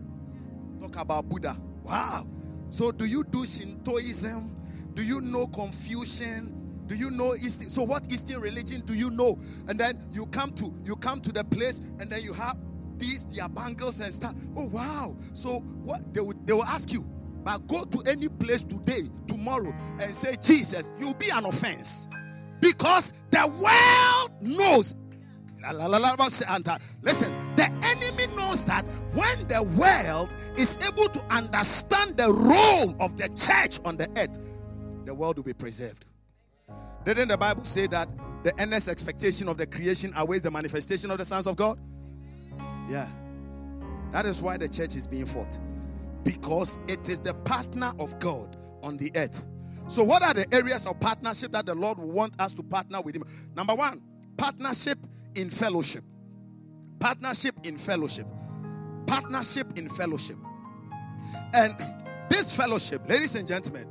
[0.79, 1.55] Talk about Buddha.
[1.83, 2.25] Wow.
[2.69, 4.56] So, do you do Shintoism?
[4.97, 6.87] Do you know Confucian?
[6.87, 7.69] Do you know Eastern?
[7.69, 9.37] So, what Eastern religion do you know?
[9.67, 12.57] And then you come to you come to the place, and then you have
[12.97, 14.33] these their bangles and stuff.
[14.57, 15.15] Oh wow!
[15.33, 17.05] So what they they will ask you,
[17.43, 22.07] but go to any place today, tomorrow, and say Jesus, you'll be an offense
[22.59, 24.95] because the world knows.
[27.03, 33.17] Listen, the enemy knows that when the world is able to understand the role of
[33.17, 34.39] the church on the earth,
[35.07, 36.05] the world will be preserved.
[37.05, 38.09] Didn't the Bible say that
[38.43, 41.79] the endless expectation of the creation awaits the manifestation of the sons of God?
[42.89, 43.07] Yeah.
[44.11, 45.57] That is why the church is being fought.
[46.23, 49.45] Because it is the partner of God on the earth.
[49.87, 52.99] So, what are the areas of partnership that the Lord will want us to partner
[53.01, 53.23] with Him?
[53.55, 54.01] Number one,
[54.35, 54.97] partnership
[55.35, 56.03] in fellowship.
[56.99, 58.27] Partnership in fellowship.
[59.05, 60.35] Partnership in fellowship.
[61.53, 61.73] And
[62.29, 63.87] this fellowship, ladies and gentlemen,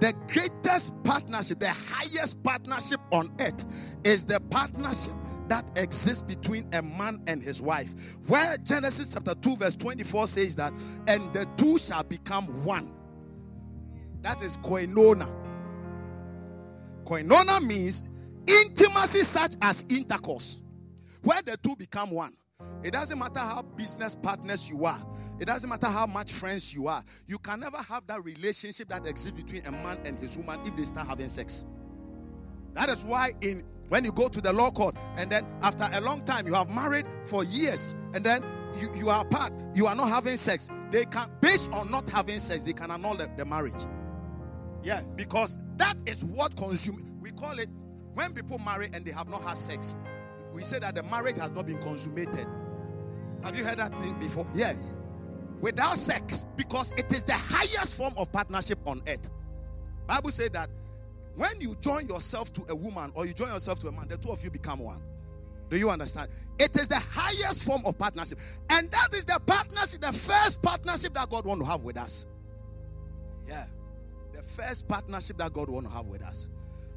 [0.00, 3.64] the greatest partnership, the highest partnership on earth
[4.04, 5.12] is the partnership
[5.48, 7.92] that exists between a man and his wife.
[8.28, 10.72] Where Genesis chapter 2, verse 24 says that,
[11.08, 12.92] and the two shall become one.
[14.22, 15.30] That is koinonia.
[17.04, 18.04] Koinonia means
[18.46, 20.62] intimacy such as intercourse,
[21.22, 22.34] where the two become one.
[22.82, 25.00] It doesn't matter how business partners you are.
[25.38, 27.02] It doesn't matter how much friends you are.
[27.26, 30.76] You can never have that relationship that exists between a man and his woman if
[30.76, 31.66] they start having sex.
[32.74, 36.00] That is why in when you go to the law court and then after a
[36.00, 38.44] long time you have married for years and then
[38.80, 40.70] you, you are apart, you are not having sex.
[40.90, 43.84] They can, based on not having sex, they can annul the, the marriage.
[44.82, 47.18] Yeah, because that is what consume.
[47.20, 47.68] We call it
[48.14, 49.96] when people marry and they have not had sex.
[50.52, 52.46] We say that the marriage has not been consummated.
[53.44, 54.46] Have you heard that thing before?
[54.54, 54.74] Yeah.
[55.60, 59.30] Without sex, because it is the highest form of partnership on earth.
[60.06, 60.70] Bible says that
[61.36, 64.16] when you join yourself to a woman or you join yourself to a man, the
[64.16, 65.02] two of you become one.
[65.68, 66.30] Do you understand?
[66.58, 68.38] It is the highest form of partnership.
[68.70, 72.26] And that is the partnership, the first partnership that God want to have with us.
[73.46, 73.64] Yeah.
[74.34, 76.48] The first partnership that God want to have with us.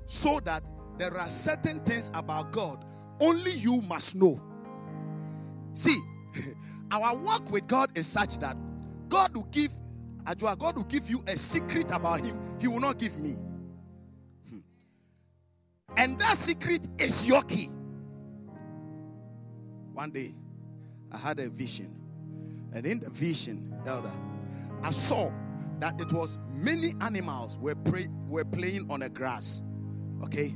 [0.05, 2.83] So that there are certain things about God
[3.21, 4.41] only you must know.
[5.73, 5.97] See,
[6.91, 8.57] our work with God is such that
[9.09, 9.71] God will give
[10.25, 12.39] Ajua, God will give you a secret about him.
[12.59, 13.35] He will not give me.
[14.49, 14.59] Hmm.
[15.97, 17.69] And that secret is your key.
[19.93, 20.33] One day,
[21.11, 21.93] I had a vision.
[22.73, 24.11] And in the vision, elder,
[24.81, 25.31] I saw
[25.79, 27.75] that it was many animals were,
[28.27, 29.61] were playing on the grass.
[30.23, 30.55] Okay?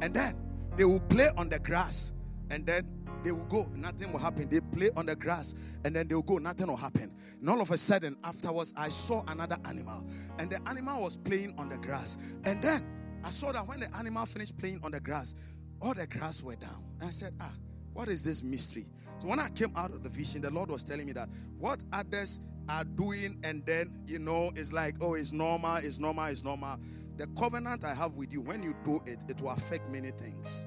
[0.00, 0.36] And then
[0.76, 2.12] they will play on the grass.
[2.50, 2.88] And then
[3.22, 4.48] they will go, nothing will happen.
[4.48, 5.54] They play on the grass
[5.84, 7.12] and then they'll go, nothing will happen.
[7.40, 10.06] And all of a sudden, afterwards, I saw another animal
[10.38, 12.16] and the animal was playing on the grass.
[12.44, 12.86] And then
[13.24, 15.34] I saw that when the animal finished playing on the grass,
[15.80, 16.84] all the grass were down.
[17.00, 17.54] And I said, Ah,
[17.92, 18.86] what is this mystery?
[19.18, 21.28] So when I came out of the vision, the Lord was telling me that
[21.58, 26.26] what others are doing, and then you know, it's like, oh, it's normal, it's normal,
[26.26, 26.78] it's normal.
[27.16, 30.66] The covenant I have with you, when you do it, it will affect many things.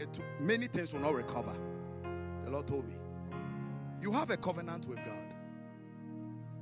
[0.00, 1.54] It, many things will not recover.
[2.44, 2.94] The Lord told me.
[4.00, 5.34] You have a covenant with God.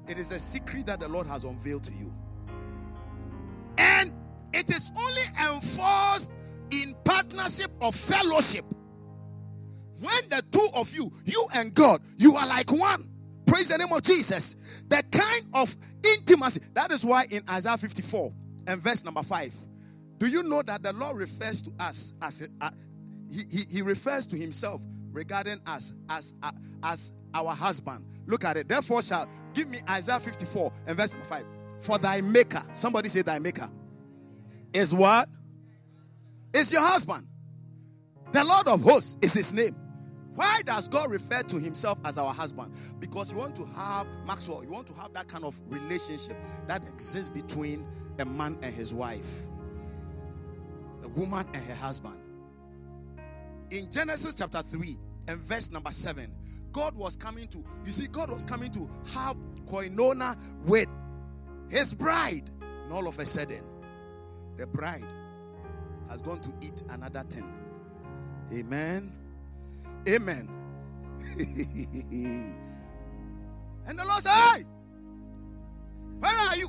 [0.08, 2.14] It is a secret that the Lord has unveiled to you.
[3.78, 4.12] And
[4.52, 6.32] it is only enforced
[6.70, 8.64] in partnership or fellowship.
[9.98, 13.08] When the two of you, you and God, you are like one.
[13.46, 14.56] Praise the name of Jesus.
[14.88, 16.60] The kind of intimacy.
[16.74, 18.32] That is why in Isaiah 54
[18.66, 19.54] and verse number 5,
[20.18, 22.48] do you know that the Lord refers to us as
[23.30, 28.04] he, he, refers to himself regarding us as, uh, as our husband.
[28.26, 28.68] Look at it.
[28.68, 31.44] Therefore, shall give me Isaiah 54 and verse 5.
[31.80, 33.68] For thy maker, somebody say thy maker,
[34.72, 35.28] is what?
[36.52, 37.26] Is your husband.
[38.32, 39.76] The Lord of hosts is his name.
[40.34, 42.74] Why does God refer to himself as our husband?
[43.00, 46.36] Because you want to have, Maxwell, you want to have that kind of relationship
[46.66, 47.86] that exists between
[48.18, 49.46] a man and his wife,
[51.02, 52.18] a woman and her husband.
[53.70, 54.96] In Genesis chapter 3
[55.28, 56.30] and verse number 7,
[56.72, 60.88] God was coming to, you see, God was coming to have koinonia with
[61.70, 62.50] his bride.
[62.84, 63.62] And all of a sudden,
[64.56, 65.12] the bride
[66.08, 67.52] has gone to eat another thing.
[68.54, 69.12] Amen.
[70.08, 70.48] Amen.
[73.86, 74.62] and the Lord said, Hey,
[76.20, 76.68] where are you?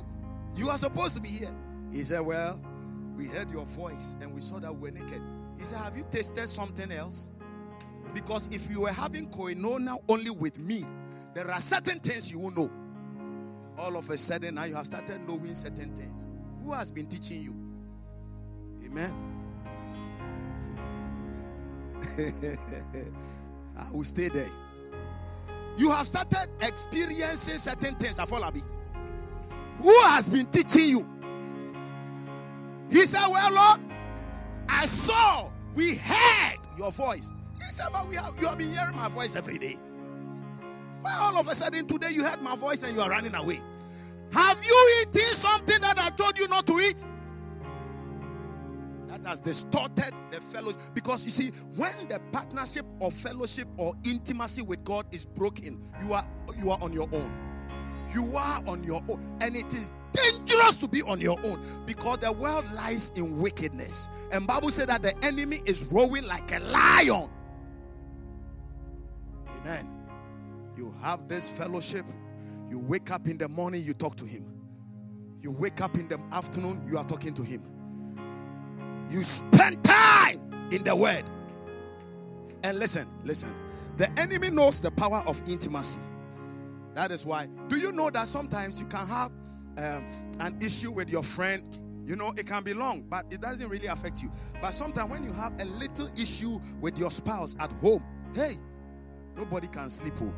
[0.56, 1.54] You are supposed to be here.
[1.92, 2.60] He said, Well,
[3.16, 5.22] we heard your voice and we saw that we're naked.
[5.58, 7.30] He said, Have you tasted something else?
[8.14, 10.82] Because if you were having koinonia only with me,
[11.34, 12.70] there are certain things you will know.
[13.76, 16.30] All of a sudden, now you have started knowing certain things.
[16.62, 17.54] Who has been teaching you?
[18.86, 19.14] Amen.
[23.78, 24.50] I will stay there.
[25.76, 28.62] You have started experiencing certain things, Afolabi.
[29.78, 31.08] Who has been teaching you?
[32.90, 33.80] He said, Well, Lord,
[34.68, 37.32] I saw, we heard your voice.
[37.54, 39.76] He said, But we have you have been hearing my voice every day.
[41.02, 43.60] Well, all of a sudden today you heard my voice and you are running away.
[44.32, 47.04] Have you eaten something that I told you not to eat?
[49.08, 50.80] that has distorted the fellowship.
[50.94, 56.12] Because you see, when the partnership or fellowship or intimacy with God is broken, you
[56.12, 56.26] are
[56.56, 57.32] you are on your own.
[58.12, 59.90] You are on your own, and it is
[60.22, 64.08] dangerous to be on your own because the world lies in wickedness.
[64.32, 67.30] And Bible said that the enemy is roaring like a lion.
[69.60, 69.88] Amen.
[70.76, 72.04] You have this fellowship.
[72.70, 74.44] You wake up in the morning, you talk to him.
[75.40, 77.62] You wake up in the afternoon, you are talking to him
[79.10, 81.24] you spend time in the word.
[82.62, 83.54] And listen, listen.
[83.96, 86.00] The enemy knows the power of intimacy.
[86.94, 87.48] That is why.
[87.68, 89.30] Do you know that sometimes you can have
[89.78, 90.04] um,
[90.40, 91.62] an issue with your friend?
[92.04, 94.30] You know, it can be long, but it doesn't really affect you.
[94.62, 98.02] But sometimes when you have a little issue with your spouse at home,
[98.34, 98.54] hey,
[99.36, 100.14] nobody can sleep.
[100.22, 100.34] Oh.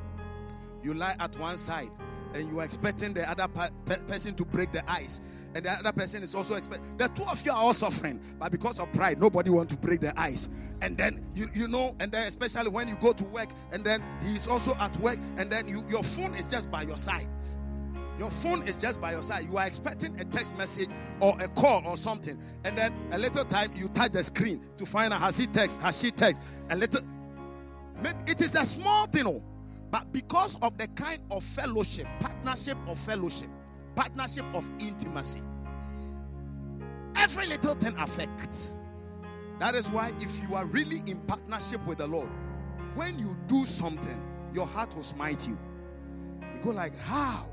[0.83, 1.90] You lie at one side
[2.35, 5.20] and you are expecting the other pe- person to break the ice
[5.55, 8.53] and the other person is also expect the two of you are all suffering but
[8.53, 10.48] because of pride nobody want to break the ice
[10.83, 14.03] and then you you know and then especially when you go to work and then
[14.22, 17.29] he's also at work and then you your phone is just by your side
[18.21, 19.47] your phone is just by your side.
[19.51, 22.39] You are expecting a text message or a call or something.
[22.67, 25.81] And then a little time you touch the screen to find out has he text,
[25.81, 26.43] has she text.
[26.69, 27.01] A little
[28.27, 29.43] it is a small thing, oh,
[29.91, 33.49] but because of the kind of fellowship, partnership of fellowship,
[33.95, 35.41] partnership of intimacy,
[37.16, 38.77] every little thing affects.
[39.59, 42.31] That is why, if you are really in partnership with the Lord,
[42.95, 45.59] when you do something, your heart will smite you.
[46.55, 47.47] You go like, How?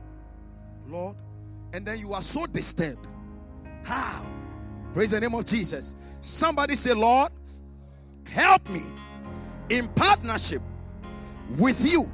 [0.88, 1.16] Lord?
[1.74, 3.08] And then you are so disturbed.
[3.84, 4.26] How?
[4.94, 5.96] Praise the name of Jesus.
[6.22, 7.32] Somebody say, Lord,
[8.30, 8.82] help me
[9.70, 10.62] in partnership
[11.60, 12.12] with you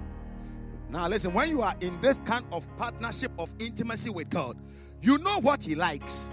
[0.94, 4.56] now, listen, when you are in this kind of partnership of intimacy with God,
[5.02, 6.30] you know what He likes.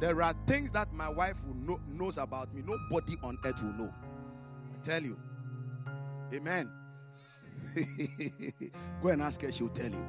[0.00, 2.62] There are things that my wife know, knows about me.
[2.64, 3.92] Nobody on earth will know.
[4.72, 5.18] I tell you.
[6.32, 6.70] Amen.
[9.02, 10.06] Go and ask her, she'll tell you.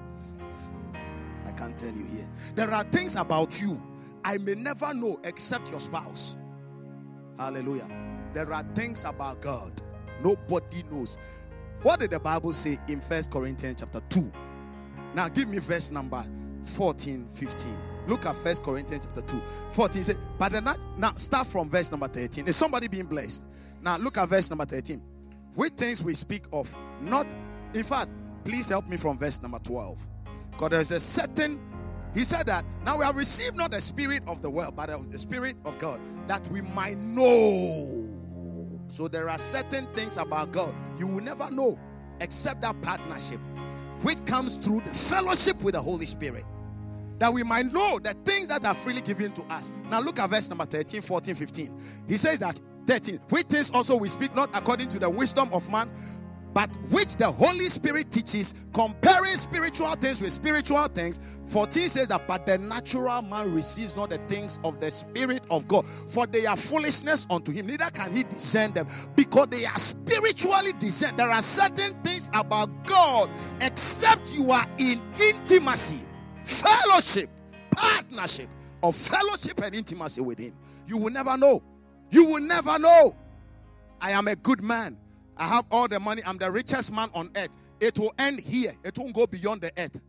[1.45, 2.29] I can't tell you here.
[2.55, 3.81] There are things about you
[4.23, 6.35] I may never know except your spouse.
[7.37, 7.89] Hallelujah.
[8.33, 9.81] There are things about God
[10.23, 11.17] Nobody knows.
[11.81, 14.31] What did the Bible say in First Corinthians chapter 2?
[15.13, 16.23] Now give me verse number
[16.63, 17.79] 14, 15.
[18.07, 19.41] Look at First Corinthians chapter 2.
[19.71, 22.47] 14 say, but then now start from verse number 13.
[22.47, 23.45] Is somebody being blessed?
[23.81, 25.01] Now look at verse number 13.
[25.55, 27.27] With things we speak of, not
[27.73, 28.09] in fact,
[28.43, 30.07] please help me from verse number 12.
[30.51, 31.59] Because there's a certain
[32.13, 35.19] he said that now we have received not the spirit of the world, but the
[35.19, 38.09] spirit of God, that we might know.
[38.87, 41.77] So there are certain things about God you will never know
[42.19, 43.39] except that partnership,
[44.01, 46.45] which comes through the fellowship with the Holy Spirit.
[47.19, 49.71] That we might know the things that are freely given to us.
[49.89, 51.81] Now look at verse number 13, 14, 15.
[52.07, 55.69] He says that 13, which things also we speak not according to the wisdom of
[55.69, 55.91] man,
[56.53, 61.19] but which the Holy Spirit teaches, comparing spiritual things with spiritual things.
[61.47, 65.67] 14 says that, but the natural man receives not the things of the Spirit of
[65.67, 69.77] God, for they are foolishness unto him, neither can he discern them, because they are
[69.77, 71.17] spiritually discerned.
[71.17, 73.29] There are certain things about God,
[73.61, 76.05] except you are in intimacy,
[76.43, 77.29] fellowship,
[77.71, 78.49] partnership,
[78.81, 80.53] of fellowship and intimacy with him.
[80.87, 81.61] You will never know.
[82.11, 83.15] You will never know.
[84.01, 84.97] I am a good man.
[85.39, 86.21] I have all the money.
[86.25, 87.55] I'm the richest man on earth.
[87.79, 88.73] It will end here.
[88.83, 89.99] It won't go beyond the earth.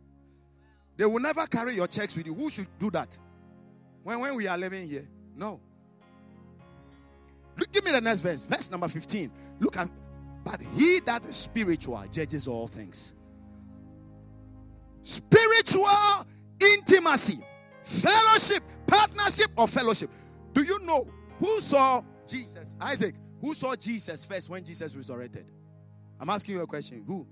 [0.97, 2.33] They will never carry your checks with you.
[2.33, 3.17] Who should do that?
[4.03, 5.07] When, when we are living here?
[5.35, 5.61] No.
[7.57, 8.45] Look, give me the next verse.
[8.45, 9.31] Verse number 15.
[9.59, 9.89] Look at,
[10.43, 13.15] but he that is spiritual judges all things.
[15.01, 15.87] Spiritual
[16.59, 17.39] intimacy,
[17.83, 20.09] fellowship, partnership, or fellowship.
[20.53, 21.07] Do you know
[21.39, 22.75] who saw Jesus?
[22.79, 25.49] Isaac, who saw Jesus first when Jesus resurrected?
[26.19, 27.03] I'm asking you a question.
[27.05, 27.27] Who?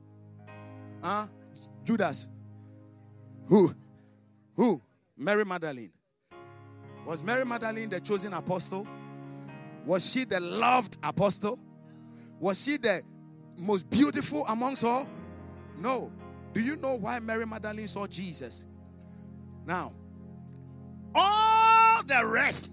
[1.03, 1.27] Huh?
[1.83, 2.29] Judas.
[3.47, 3.71] Who?
[4.55, 4.81] Who?
[5.15, 5.91] Mary Magdalene.
[7.05, 8.87] Was Mary Magdalene the chosen apostle?
[9.85, 11.59] Was she the loved apostle?
[12.39, 13.01] Was she the
[13.57, 15.07] most beautiful amongst all?
[15.77, 16.11] No.
[16.53, 18.65] Do you know why Mary Magdalene saw Jesus?
[19.65, 19.93] Now,
[21.13, 22.71] all the rest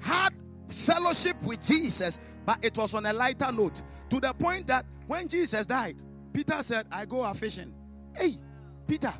[0.00, 0.30] had
[0.68, 5.28] fellowship with Jesus but it was on a lighter note to the point that when
[5.28, 5.96] Jesus died,
[6.32, 7.74] Peter said, I go a fishing.
[8.16, 8.32] Hey,
[8.86, 9.12] Peter.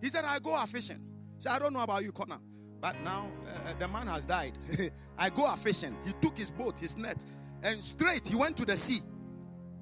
[0.00, 1.00] He said, I go a fishing.
[1.38, 2.38] So I don't know about you, Connor.
[2.80, 3.26] But now
[3.66, 4.52] uh, the man has died.
[5.18, 5.96] I go a fishing.
[6.04, 7.24] He took his boat, his net,
[7.62, 9.00] and straight he went to the sea.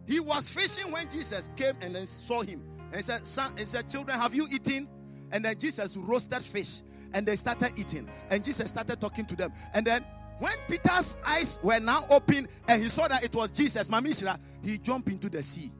[0.07, 2.62] He was fishing when Jesus came and then saw him.
[2.93, 4.89] And said, Son, he said, Children, have you eaten?
[5.33, 6.83] And then Jesus roasted fish.
[7.12, 8.09] And they started eating.
[8.31, 9.53] And Jesus started talking to them.
[9.75, 10.05] And then
[10.39, 14.78] when Peter's eyes were now open and he saw that it was Jesus, Mamishra, he
[14.78, 15.70] jumped into the sea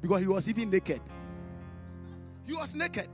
[0.00, 1.00] because he was even naked.
[2.46, 3.08] He was naked.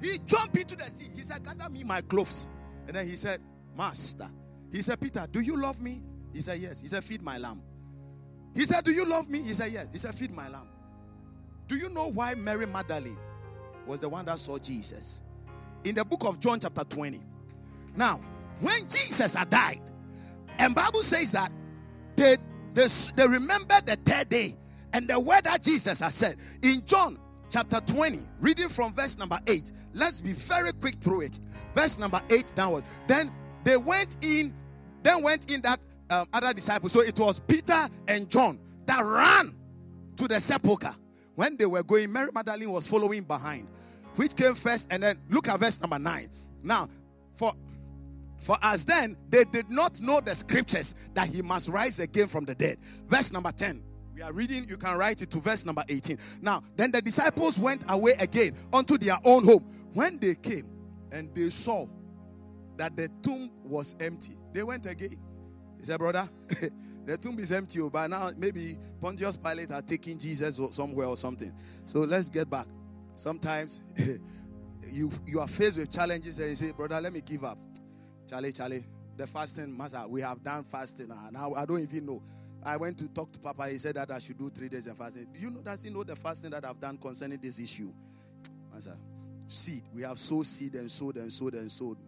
[0.00, 1.10] He jumped into the sea.
[1.14, 2.48] He said, Gather me my clothes.
[2.86, 3.40] And then he said,
[3.76, 4.28] Master.
[4.72, 6.02] He said, Peter, do you love me?
[6.32, 6.80] He said, Yes.
[6.80, 7.62] He said, Feed my lamb.
[8.54, 9.42] He said, Do you love me?
[9.42, 9.88] He said, Yes.
[9.92, 10.68] He said, Feed my lamb.
[11.68, 13.18] Do you know why Mary Magdalene
[13.86, 15.22] was the one that saw Jesus?
[15.84, 17.20] In the book of John, chapter 20.
[17.94, 18.20] Now,
[18.60, 19.80] when Jesus had died,
[20.62, 21.50] and Bible says that
[22.14, 22.36] they,
[22.72, 22.86] they,
[23.16, 24.54] they remember the third day
[24.92, 26.36] and the word that Jesus has said.
[26.62, 27.18] In John
[27.50, 29.72] chapter 20, reading from verse number 8.
[29.92, 31.38] Let's be very quick through it.
[31.74, 32.86] Verse number 8 downwards.
[33.08, 33.32] Then
[33.64, 34.54] they went in,
[35.02, 36.92] then went in that um, other disciples.
[36.92, 39.56] So it was Peter and John that ran
[40.16, 40.94] to the sepulchre.
[41.34, 43.66] When they were going, Mary Magdalene was following behind.
[44.14, 44.92] Which came first?
[44.92, 46.28] And then look at verse number 9.
[46.62, 46.88] Now,
[47.34, 47.52] for
[48.42, 52.44] for as then they did not know the scriptures that he must rise again from
[52.44, 52.76] the dead.
[53.06, 53.84] Verse number 10.
[54.14, 56.18] We are reading, you can write it to verse number 18.
[56.42, 59.64] Now, then the disciples went away again unto their own home.
[59.94, 60.68] When they came
[61.12, 61.86] and they saw
[62.76, 65.16] that the tomb was empty, they went again.
[65.78, 66.28] He said, Brother,
[67.06, 71.16] the tomb is empty, oh, but now maybe Pontius Pilate are taking Jesus somewhere or
[71.16, 71.52] something.
[71.86, 72.66] So let's get back.
[73.14, 73.84] Sometimes
[74.90, 77.58] you, you are faced with challenges and you say, Brother, let me give up.
[78.32, 78.84] Charlie, Charlie,
[79.18, 81.10] the fasting, Master, we have done fasting.
[81.12, 82.22] Ah, and now I don't even know.
[82.64, 83.68] I went to talk to Papa.
[83.68, 85.26] He said that I should do three days and fasting.
[85.34, 87.92] Do you know, does he know the fasting that I've done concerning this issue?
[88.72, 88.96] Master,
[89.48, 89.82] seed.
[89.94, 91.98] We have sowed seed and sowed and sowed and sowed.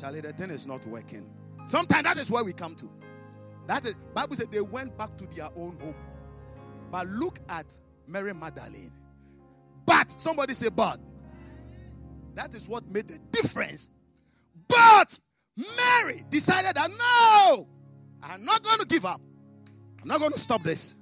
[0.00, 1.28] Charlie, the thing is not working.
[1.62, 2.88] Sometimes that is where we come to.
[3.66, 5.94] That is, Bible said they went back to their own home.
[6.90, 7.66] But look at
[8.06, 8.92] Mary Magdalene.
[9.84, 10.98] But, somebody say, but.
[12.34, 13.90] That is what made the difference.
[14.68, 15.18] But
[15.56, 17.68] Mary decided that no,
[18.22, 19.20] I'm not going to give up.
[20.02, 20.96] I'm not going to stop this.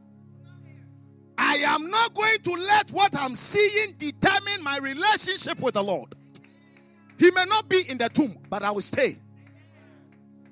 [1.39, 6.15] I am not going to let what I'm seeing determine my relationship with the Lord.
[7.19, 9.17] He may not be in the tomb, but I will stay.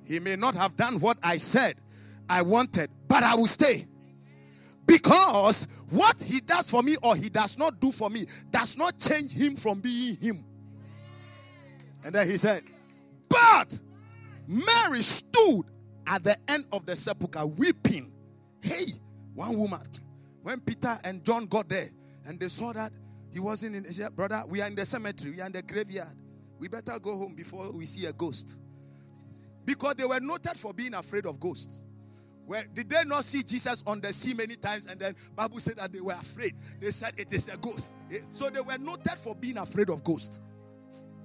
[0.05, 1.75] He may not have done what I said
[2.29, 3.87] I wanted, but I will stay.
[4.87, 8.99] Because what he does for me or he does not do for me does not
[8.99, 10.45] change him from being him.
[12.05, 12.63] And then he said,
[13.29, 13.81] But
[14.51, 15.63] Mary stood
[16.09, 18.13] at the end of the sepulchre weeping.
[18.61, 18.87] Hey,
[19.33, 19.81] one woman.
[20.43, 21.89] When Peter and John got there
[22.27, 22.91] and they saw that
[23.33, 25.63] he wasn't in, he said, Brother, we are in the cemetery, we are in the
[25.63, 26.15] graveyard.
[26.59, 28.59] We better go home before we see a ghost.
[29.65, 31.85] Because they were noted for being afraid of ghosts.
[32.45, 34.87] Where did they not see Jesus on the sea many times?
[34.87, 36.57] And then Bible said that they were afraid.
[36.81, 37.95] They said it is a ghost.
[38.11, 40.41] Eh, so they were noted for being afraid of ghosts.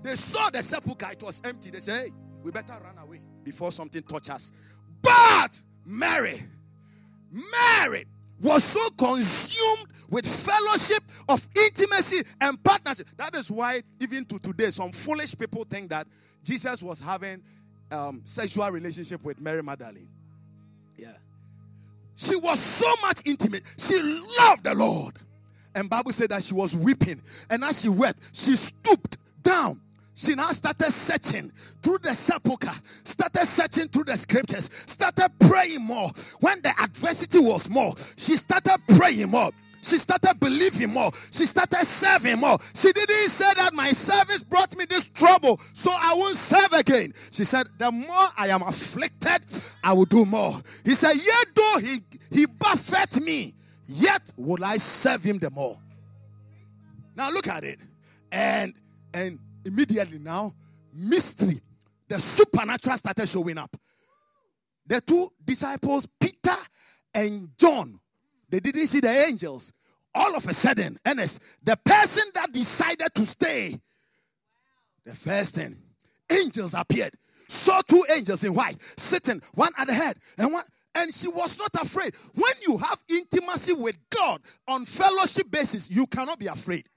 [0.03, 1.71] They saw the sepulchre, it was empty.
[1.71, 2.11] They said, Hey,
[2.45, 3.04] we better run away
[3.45, 4.53] before something touches us.
[5.01, 6.41] But Mary,
[7.31, 8.05] Mary
[8.41, 13.07] was so consumed with fellowship of intimacy and partnership.
[13.17, 16.07] That is why, even to today, some foolish people think that
[16.43, 17.41] Jesus was having
[17.91, 20.09] um, sexual relationship with Mary Magdalene.
[20.97, 21.13] Yeah.
[22.15, 23.63] She was so much intimate.
[23.77, 24.01] She
[24.39, 25.15] loved the Lord.
[25.73, 27.21] And Bible said that she was weeping.
[27.49, 29.81] And as she wept, she stooped down.
[30.15, 31.51] She now started searching
[31.81, 32.71] through the sepulchre,
[33.03, 36.09] started searching through the scriptures, started praying more.
[36.39, 39.51] When the adversity was more, she started praying more.
[39.81, 41.11] She started believing more.
[41.31, 42.57] She started serving more.
[42.73, 47.13] She didn't say that my service brought me this trouble, so I won't serve again.
[47.29, 49.45] She said, The more I am afflicted,
[49.83, 50.53] I will do more.
[50.83, 51.97] He said, Yet though he,
[52.31, 53.53] he buffet me,
[53.85, 55.77] yet will I serve him the more.
[57.15, 57.79] Now look at it.
[58.31, 58.73] And
[59.13, 60.53] and immediately now,
[60.93, 61.59] mystery,
[62.07, 63.75] the supernatural started showing up.
[64.87, 66.55] The two disciples, Peter
[67.13, 67.99] and John,
[68.49, 69.73] they didn't see the angels.
[70.13, 73.79] All of a sudden, Ernest, the person that decided to stay,
[75.03, 75.75] the first thing,
[76.31, 77.13] angels appeared.
[77.47, 80.63] Saw two angels in white sitting, one at the head and one.
[80.97, 82.15] And she was not afraid.
[82.33, 86.87] When you have intimacy with God on fellowship basis, you cannot be afraid.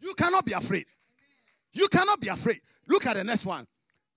[0.00, 0.84] You cannot be afraid.
[1.72, 2.60] You cannot be afraid.
[2.88, 3.66] Look at the next one.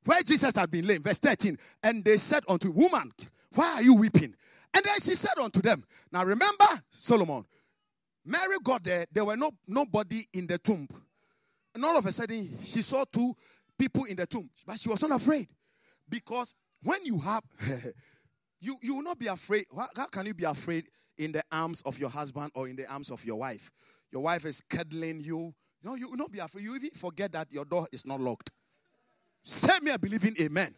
[0.06, 1.58] Where Jesus had been lame, verse 13.
[1.84, 3.12] And they said unto woman,
[3.54, 4.36] Why are you weeping?
[4.74, 7.46] And then she said unto them, Now remember, Solomon,
[8.26, 10.88] Mary got there, there were no nobody in the tomb.
[11.74, 13.34] And all of a sudden, she saw two
[13.78, 15.48] people in the tomb, but she was not afraid.
[16.10, 16.54] Because
[16.84, 17.44] when you have,
[18.60, 19.66] you, you will not be afraid.
[19.76, 20.88] How, how can you be afraid
[21.18, 23.72] in the arms of your husband or in the arms of your wife?
[24.12, 25.54] Your wife is cuddling you.
[25.86, 26.64] No, you will not be afraid.
[26.64, 28.50] You even forget that your door is not locked.
[29.44, 30.74] Say me a believing amen.
[30.74, 30.76] amen.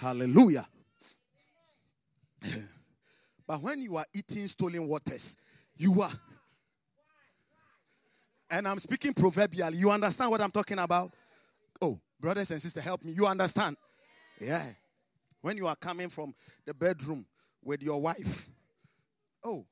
[0.00, 0.66] Hallelujah.
[3.46, 5.36] But when you are eating stolen waters,
[5.76, 6.10] you are.
[8.50, 9.76] And I'm speaking proverbially.
[9.76, 11.12] You understand what I'm talking about?
[11.80, 13.12] Oh, brothers and sisters, help me.
[13.12, 13.76] You understand?
[14.40, 14.64] Yeah.
[15.42, 17.24] When you are coming from the bedroom
[17.62, 18.48] with your wife.
[19.44, 19.64] Oh,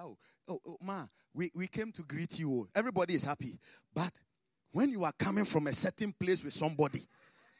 [0.00, 0.16] oh,
[0.52, 2.52] oh, oh ma, we, we came to greet you.
[2.52, 2.68] Oh.
[2.74, 3.58] Everybody is happy.
[3.94, 4.12] But
[4.72, 7.00] when you are coming from a certain place with somebody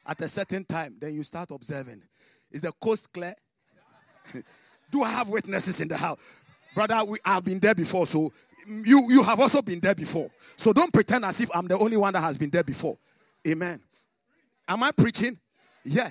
[0.05, 2.01] at a certain time, then you start observing.
[2.51, 3.33] Is the coast clear?
[4.91, 6.19] Do I have witnesses in the house?
[6.75, 8.31] Brother, we have been there before, so
[8.67, 10.29] you, you have also been there before.
[10.55, 12.97] So don't pretend as if I'm the only one that has been there before.
[13.47, 13.79] Amen.
[14.67, 15.37] Am I preaching?
[15.83, 16.09] Yeah.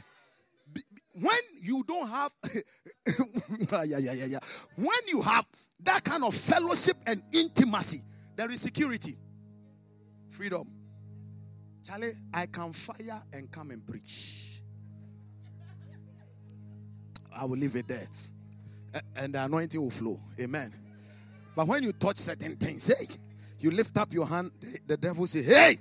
[1.14, 2.32] When you don't have,
[3.72, 4.38] yeah, yeah, yeah, yeah.
[4.76, 5.44] When you have
[5.84, 8.02] that kind of fellowship and intimacy,
[8.36, 9.16] there is security,
[10.30, 10.64] freedom.
[11.84, 14.62] Charlie, I can fire and come and preach.
[17.34, 18.06] I will leave it there
[19.16, 20.20] and the anointing will flow.
[20.40, 20.72] Amen.
[21.54, 23.14] But when you touch certain things, hey,
[23.58, 24.50] you lift up your hand,
[24.86, 25.78] the devil say, hey,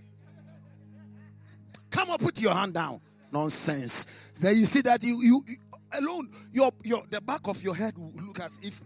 [1.89, 3.01] come on, put your hand down.
[3.31, 4.31] Nonsense.
[4.39, 5.55] Then you see that you, you, you
[5.97, 8.81] alone, your, your, the back of your head will look as if,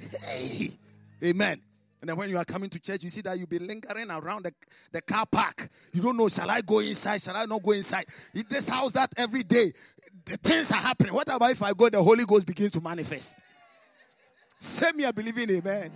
[0.00, 0.68] hey,
[1.24, 1.60] amen.
[2.00, 4.44] And then when you are coming to church, you see that you'll be lingering around
[4.44, 4.54] the,
[4.90, 5.68] the car park.
[5.92, 7.20] You don't know, shall I go inside?
[7.20, 8.06] Shall I not go inside?
[8.34, 9.70] In this house, that every day,
[10.24, 11.12] the things are happening.
[11.12, 13.36] What about if I go, the Holy Ghost begins to manifest?
[14.58, 15.90] Same me, I believe in amen.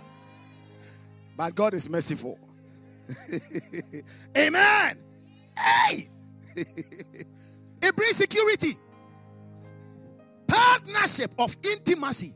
[1.35, 2.37] But God is merciful.
[4.37, 4.97] amen.
[5.57, 6.09] Hey!
[6.55, 8.73] it brings security.
[10.47, 12.35] Partnership of intimacy.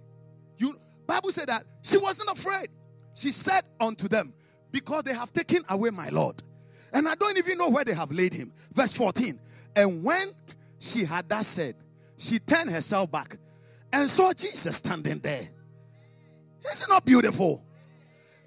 [1.10, 2.68] Bible said that she wasn't afraid.
[3.16, 4.32] She said unto them,
[4.72, 6.42] Because they have taken away my Lord,
[6.94, 8.54] and I don't even know where they have laid him.
[8.72, 9.40] Verse 14.
[9.76, 10.30] And when
[10.78, 11.74] she had that said,
[12.16, 13.38] she turned herself back
[13.92, 15.42] and saw Jesus standing there.
[16.72, 17.64] Is it not beautiful?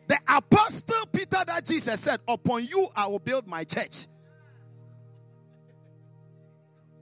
[0.06, 4.06] The apostle Peter that Jesus said, Upon you I will build my church.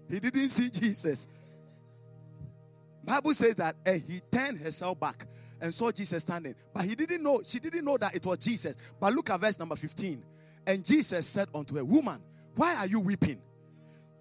[0.08, 1.28] He didn't see Jesus.
[3.04, 5.26] Bible says that and he turned herself back
[5.60, 6.54] and saw Jesus standing.
[6.74, 8.76] But he didn't know, she didn't know that it was Jesus.
[8.98, 10.22] But look at verse number 15.
[10.66, 12.20] And Jesus said unto her, Woman,
[12.54, 13.40] why are you weeping?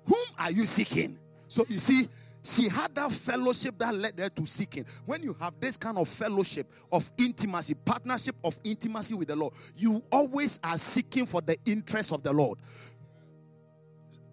[0.05, 1.17] Whom are you seeking?
[1.47, 2.07] So you see,
[2.43, 4.85] she had that fellowship that led her to seeking.
[5.05, 9.53] When you have this kind of fellowship of intimacy, partnership of intimacy with the Lord,
[9.75, 12.57] you always are seeking for the interest of the Lord.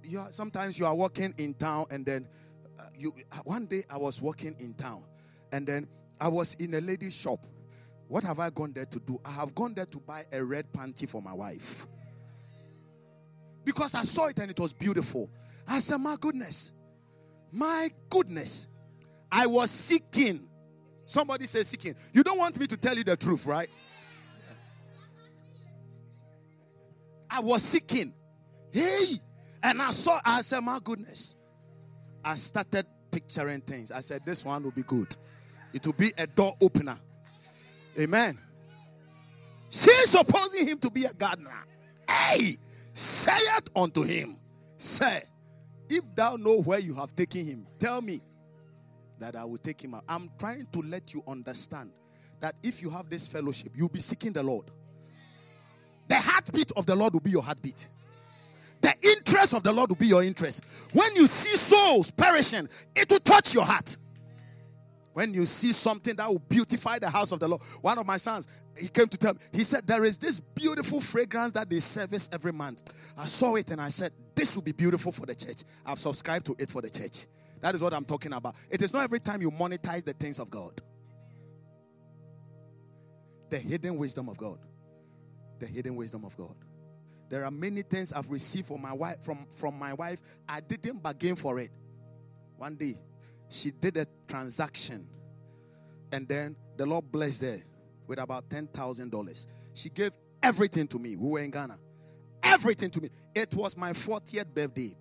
[0.04, 2.28] You are, sometimes you are walking in town, and then
[2.78, 3.12] uh, you.
[3.44, 5.02] One day I was walking in town,
[5.52, 5.88] and then
[6.20, 7.40] I was in a lady's shop.
[8.08, 9.20] What have I gone there to do?
[9.24, 11.86] I have gone there to buy a red panty for my wife
[13.66, 15.28] because I saw it and it was beautiful.
[15.68, 16.70] I said, My goodness,
[17.52, 18.68] my goodness.
[19.30, 20.48] I was seeking.
[21.04, 21.94] Somebody say seeking.
[22.12, 23.68] You don't want me to tell you the truth, right?
[27.28, 28.14] I was seeking.
[28.72, 29.04] Hey,
[29.62, 31.34] and I saw, I said, My goodness.
[32.24, 33.90] I started picturing things.
[33.90, 35.14] I said, This one will be good.
[35.72, 36.98] It will be a door opener.
[37.98, 38.38] Amen.
[39.70, 41.50] She's supposing him to be a gardener.
[42.08, 42.56] Hey,
[42.94, 44.36] say it unto him.
[44.78, 45.22] Say,
[45.88, 48.20] if thou know where you have taken him, tell me
[49.18, 50.04] that I will take him out.
[50.08, 51.90] I'm trying to let you understand
[52.40, 54.70] that if you have this fellowship, you'll be seeking the Lord.
[56.08, 57.88] The heartbeat of the Lord will be your heartbeat.
[58.80, 60.64] The interest of the Lord will be your interest.
[60.92, 63.96] When you see souls perishing, it will touch your heart.
[65.16, 68.18] When you see something that will beautify the house of the Lord, one of my
[68.18, 68.46] sons,
[68.78, 72.28] he came to tell me, he said, There is this beautiful fragrance that they service
[72.34, 72.92] every month.
[73.16, 75.62] I saw it and I said, This will be beautiful for the church.
[75.86, 77.28] I've subscribed to it for the church.
[77.62, 78.56] That is what I'm talking about.
[78.68, 80.82] It is not every time you monetize the things of God,
[83.48, 84.58] the hidden wisdom of God.
[85.60, 86.56] The hidden wisdom of God.
[87.30, 90.20] There are many things I've received from my wife from, from my wife.
[90.46, 91.70] I didn't bargain for it.
[92.58, 92.98] One day,
[93.48, 95.06] she did a transaction
[96.12, 97.58] and then the Lord blessed her
[98.06, 99.46] with about $10,000.
[99.74, 100.10] She gave
[100.42, 101.16] everything to me.
[101.16, 101.78] We were in Ghana.
[102.42, 103.10] Everything to me.
[103.34, 104.96] It was my 40th birthday.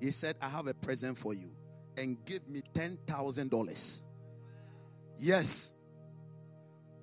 [0.00, 1.50] He said, I have a present for you
[1.96, 4.02] and give me $10,000.
[5.18, 5.72] Yes.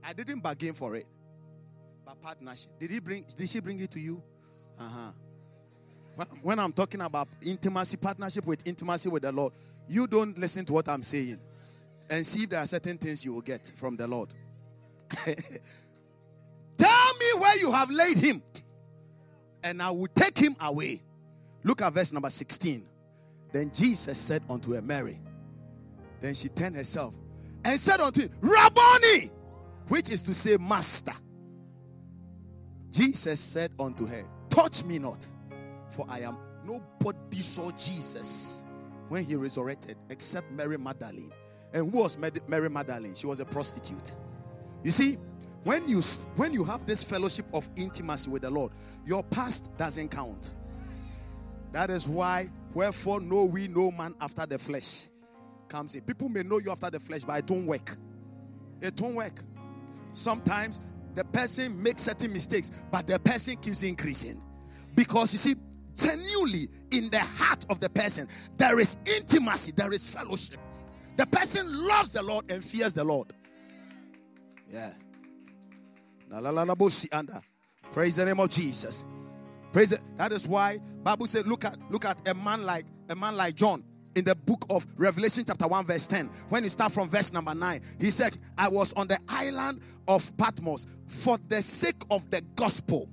[0.03, 1.05] I didn't bargain for it.
[2.05, 2.71] But partnership.
[2.79, 4.21] Did he bring did she bring it to you?
[4.79, 5.11] Uh-huh.
[6.41, 9.53] When I'm talking about intimacy, partnership with intimacy with the Lord,
[9.91, 11.37] you don't listen to what I'm saying
[12.09, 14.33] and see if there are certain things you will get from the Lord.
[16.77, 18.41] Tell me where you have laid him,
[19.61, 21.01] and I will take him away.
[21.63, 22.87] Look at verse number 16.
[23.51, 25.19] Then Jesus said unto her, Mary.
[26.21, 27.13] Then she turned herself
[27.65, 29.29] and said unto him, Rabboni,
[29.89, 31.13] which is to say, Master.
[32.89, 35.27] Jesus said unto her, Touch me not,
[35.89, 38.63] for I am nobody saw Jesus
[39.11, 41.33] when he resurrected except Mary Magdalene.
[41.73, 43.13] And who was Mary Magdalene?
[43.13, 44.15] She was a prostitute.
[44.85, 45.17] You see,
[45.65, 45.99] when you
[46.37, 48.71] when you have this fellowship of intimacy with the Lord,
[49.05, 50.53] your past doesn't count.
[51.73, 55.09] That is why, wherefore know we no man after the flesh
[55.67, 56.01] comes in.
[56.01, 57.97] People may know you after the flesh, but it don't work.
[58.79, 59.43] It don't work.
[60.13, 60.79] Sometimes
[61.15, 64.41] the person makes certain mistakes, but the person keeps increasing.
[64.95, 65.55] Because you see,
[66.01, 68.27] genuinely in the heart of the person,
[68.57, 70.59] there is intimacy, there is fellowship.
[71.17, 73.33] The person loves the Lord and fears the Lord.
[74.71, 74.93] Yeah.
[77.91, 79.03] Praise the name of Jesus.
[79.73, 80.01] Praise it.
[80.17, 83.55] That is why Bible said, look at look at a man like a man like
[83.55, 83.83] John
[84.15, 86.29] in the book of Revelation, chapter 1, verse 10.
[86.49, 90.35] When you start from verse number 9, he said, I was on the island of
[90.37, 93.09] Patmos for the sake of the gospel.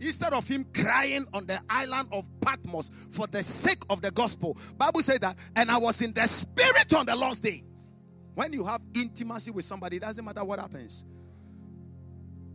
[0.00, 4.56] Instead of him crying on the island of Patmos for the sake of the gospel,
[4.76, 7.62] Bible says that, and I was in the spirit on the last day.
[8.34, 11.06] When you have intimacy with somebody, it doesn't matter what happens.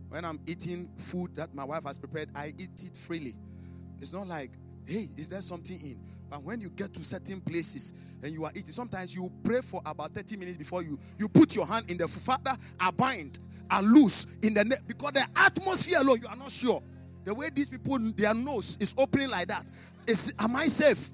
[0.10, 3.36] When I'm eating food that my wife has prepared, I eat it freely.
[4.00, 4.52] It's not like,
[4.86, 6.00] hey, is there something in?
[6.30, 9.82] But when you get to certain places and you are eating, sometimes you pray for
[9.86, 13.40] about 30 minutes before you you put your hand in the Father, I bind,
[13.70, 16.84] I loose in the ne- because the atmosphere alone, you are not sure.
[17.24, 19.66] The way these people, their nose is opening like that.
[20.08, 21.10] Is am I safe?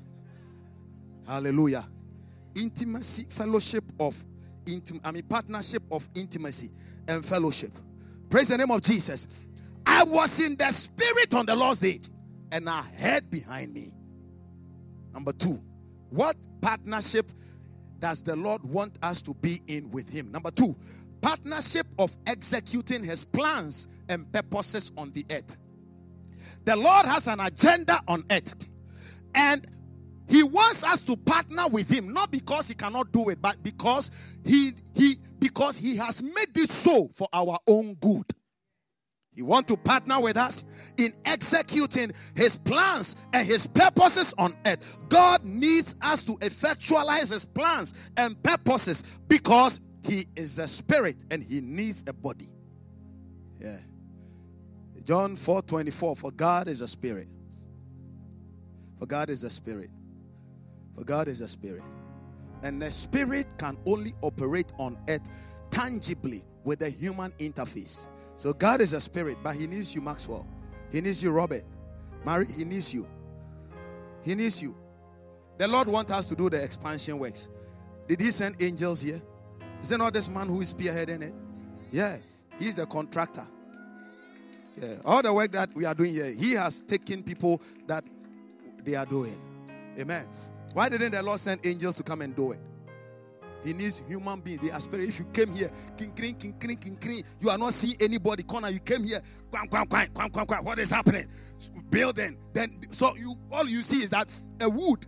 [1.27, 1.85] Hallelujah.
[2.55, 4.15] Intimacy, fellowship of
[4.65, 6.71] intim, I mean partnership of intimacy
[7.07, 7.71] and fellowship.
[8.29, 9.47] Praise the name of Jesus.
[9.85, 11.99] I was in the spirit on the Lord's day,
[12.51, 13.93] and I heard behind me.
[15.13, 15.61] Number two,
[16.09, 17.31] what partnership
[17.99, 20.31] does the Lord want us to be in with Him?
[20.31, 20.75] Number two,
[21.21, 25.57] partnership of executing His plans and purposes on the earth.
[26.67, 28.53] The Lord has an agenda on earth.
[29.33, 29.65] And
[30.27, 34.11] He wants us to partner with Him, not because He cannot do it, but because
[34.43, 38.25] He He because He has made it so for our own good.
[39.33, 40.61] He wants to partner with us
[40.97, 44.97] in executing his plans and his purposes on earth.
[45.09, 51.43] God needs us to effectualize his plans and purposes because he is a spirit and
[51.43, 52.49] he needs a body.
[53.61, 53.77] Yeah.
[55.07, 56.17] John 4 24.
[56.17, 57.29] For God is a spirit.
[58.99, 59.89] For God is a spirit.
[60.97, 61.83] For God is a spirit.
[62.61, 65.29] And the spirit can only operate on earth
[65.71, 68.07] tangibly with a human interface.
[68.35, 70.45] So God is a spirit, but He needs you, Maxwell.
[70.91, 71.63] He needs you, Robert.
[72.25, 73.07] Mary, He needs you.
[74.25, 74.75] He needs you.
[75.57, 77.47] The Lord wants us to do the expansion works.
[78.09, 79.21] Did He send angels here?
[79.81, 81.33] Is it not this man who is spearheading it?
[81.93, 82.17] Yeah,
[82.59, 83.47] He's the contractor.
[84.79, 88.03] Yeah, all the work that we are doing here, He has taken people that
[88.83, 89.39] they are doing.
[89.99, 90.27] Amen.
[90.73, 92.59] Why didn't the Lord send angels to come and do it?
[93.63, 94.59] He needs human beings.
[94.61, 95.01] They aspire.
[95.01, 98.43] If you came here, king, king, king, king, king, king, you are not seeing anybody
[98.43, 98.69] corner.
[98.69, 99.19] You came here,
[99.51, 100.63] quang, quang, quang, quang, quang, quang.
[100.63, 101.25] What is happening?
[101.89, 102.37] Building.
[102.53, 105.05] Then so you all you see is that a wood,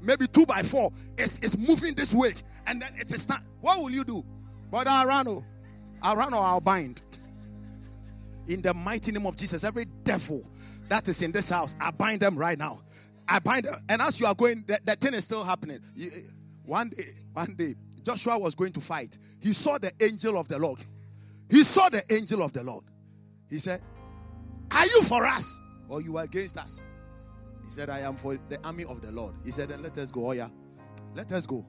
[0.00, 2.32] maybe two by four, is, is moving this way,
[2.66, 3.40] and then it is not.
[3.60, 4.24] What will you do?
[4.70, 5.44] But I'll run.
[6.00, 7.02] I'll run or I'll bind.
[8.48, 10.42] In the mighty name of Jesus, every devil
[10.88, 12.80] that is in this house, I bind them right now.
[13.28, 13.74] I bind them.
[13.90, 15.80] And as you are going, the thing is still happening.
[15.94, 16.20] You, eh,
[16.64, 20.58] one day, one day, Joshua was going to fight, he saw the angel of the
[20.58, 20.82] Lord.
[21.50, 22.84] He saw the angel of the Lord.
[23.50, 23.82] He said,
[24.74, 26.84] Are you for us or you are against us?
[27.64, 29.34] He said, I am for the army of the Lord.
[29.44, 30.28] He said, Then let us go.
[30.28, 30.48] Oh, yeah.
[31.14, 31.66] Let us go.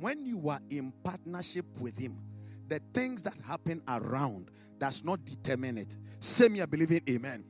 [0.00, 2.18] When you are in partnership with Him,
[2.66, 5.96] the things that happen around does not determine it.
[6.20, 7.44] Say me a believing amen.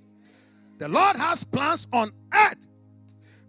[0.79, 2.67] The Lord has plans on earth.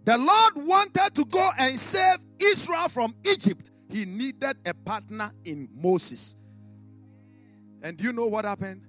[0.04, 5.68] The Lord wanted to go and save Israel from Egypt he needed a partner in
[5.74, 6.36] Moses.
[7.82, 8.82] And do you know what happened?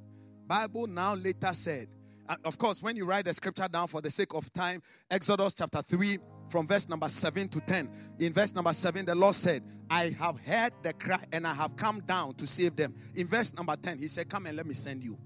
[0.47, 1.87] Bible now later said,
[2.29, 5.53] uh, of course, when you write the scripture down for the sake of time, Exodus
[5.53, 6.17] chapter 3,
[6.49, 7.89] from verse number 7 to 10.
[8.19, 11.75] In verse number 7, the Lord said, I have heard the cry and I have
[11.75, 12.95] come down to save them.
[13.13, 15.17] In verse number 10, he said, Come and let me send you.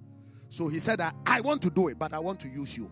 [0.49, 2.89] So he said, I want to do it, but I want to use you.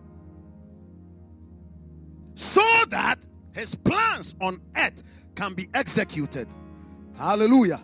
[2.36, 5.02] So that his plans on earth
[5.34, 6.46] can be executed.
[7.18, 7.80] Hallelujah.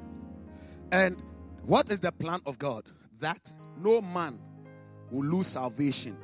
[0.93, 1.21] And
[1.65, 2.85] what is the plan of God?
[3.19, 4.39] That no man
[5.11, 6.17] will lose salvation.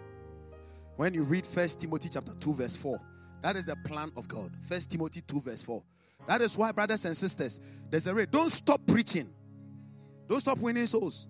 [0.94, 3.00] When you read First Timothy chapter 2, verse 4,
[3.42, 4.52] that is the plan of God.
[4.68, 5.82] First Timothy 2, verse 4.
[6.26, 7.60] That is why, brothers and sisters,
[7.90, 8.26] there's a.
[8.26, 9.28] Don't stop preaching.
[10.28, 11.28] Don't stop winning souls.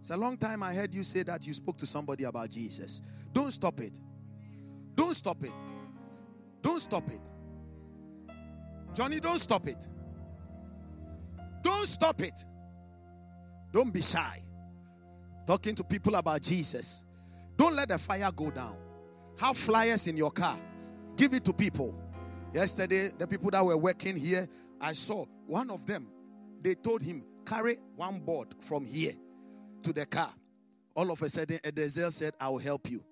[0.00, 3.02] It's a long time I heard you say that you spoke to somebody about Jesus.
[3.32, 4.00] Don't stop it.
[4.94, 5.52] Don't stop it.
[6.60, 7.30] Don't stop it.
[8.94, 9.88] Johnny, don't stop it.
[11.62, 12.44] Don't stop it.
[13.72, 14.42] Don't be shy.
[15.46, 17.04] Talking to people about Jesus.
[17.56, 18.76] Don't let the fire go down.
[19.40, 20.58] Have flyers in your car.
[21.16, 22.01] Give it to people.
[22.52, 24.46] Yesterday, the people that were working here,
[24.80, 26.08] I saw one of them.
[26.60, 29.12] They told him, carry one board from here
[29.82, 30.30] to the car.
[30.94, 33.02] All of a sudden, Edezel said, I will help you.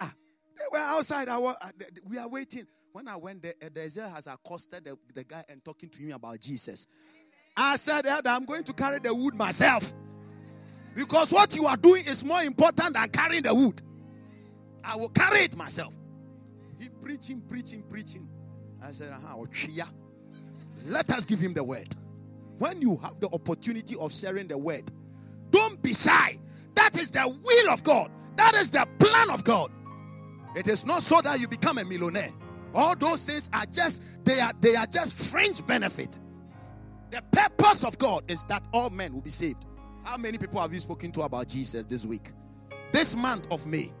[0.00, 0.12] Ah,
[0.56, 1.28] they were outside.
[1.28, 1.56] Was,
[2.08, 2.64] we are waiting.
[2.92, 6.40] When I went there, Edezel has accosted the, the guy and talking to him about
[6.40, 6.86] Jesus.
[7.56, 9.92] I said I'm going to carry the wood myself.
[10.94, 13.80] Because what you are doing is more important than carrying the wood.
[14.84, 15.96] I will carry it myself.
[16.78, 18.28] He preaching, preaching, preaching.
[18.82, 19.46] I said, uh-huh,
[20.86, 21.88] let us give him the word.
[22.58, 24.90] When you have the opportunity of sharing the word,
[25.50, 26.38] don't be shy.
[26.74, 28.10] That is the will of God.
[28.36, 29.70] That is the plan of God.
[30.56, 32.30] It is not so that you become a millionaire.
[32.74, 36.18] All those things are just they are they are just fringe benefit.
[37.10, 39.66] The purpose of God is that all men will be saved.
[40.02, 42.32] How many people have you spoken to about Jesus this week?
[42.92, 43.92] This month of May.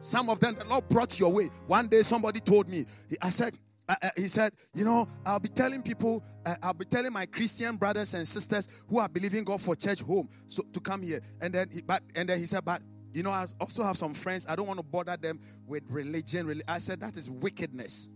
[0.00, 1.50] Some of them the Lord brought your way.
[1.66, 2.84] One day somebody told me,
[3.22, 3.58] I said,
[3.88, 7.26] uh, uh, he said, you know, I'll be telling people, uh, I'll be telling my
[7.26, 11.20] Christian brothers and sisters who are believing God for church home so to come here.
[11.40, 12.82] And then, he, but and then he said, but
[13.12, 14.46] you know, I also have some friends.
[14.48, 16.60] I don't want to bother them with religion.
[16.68, 18.10] I said that is wickedness.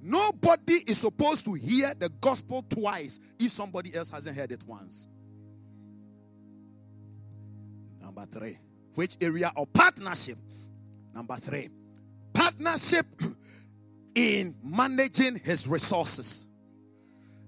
[0.00, 5.08] Nobody is supposed to hear the gospel twice if somebody else hasn't heard it once.
[8.00, 8.58] Number three,
[8.94, 10.38] which area of partnership?
[11.12, 11.68] Number three,
[12.32, 13.06] partnership
[14.14, 16.46] in managing his resources.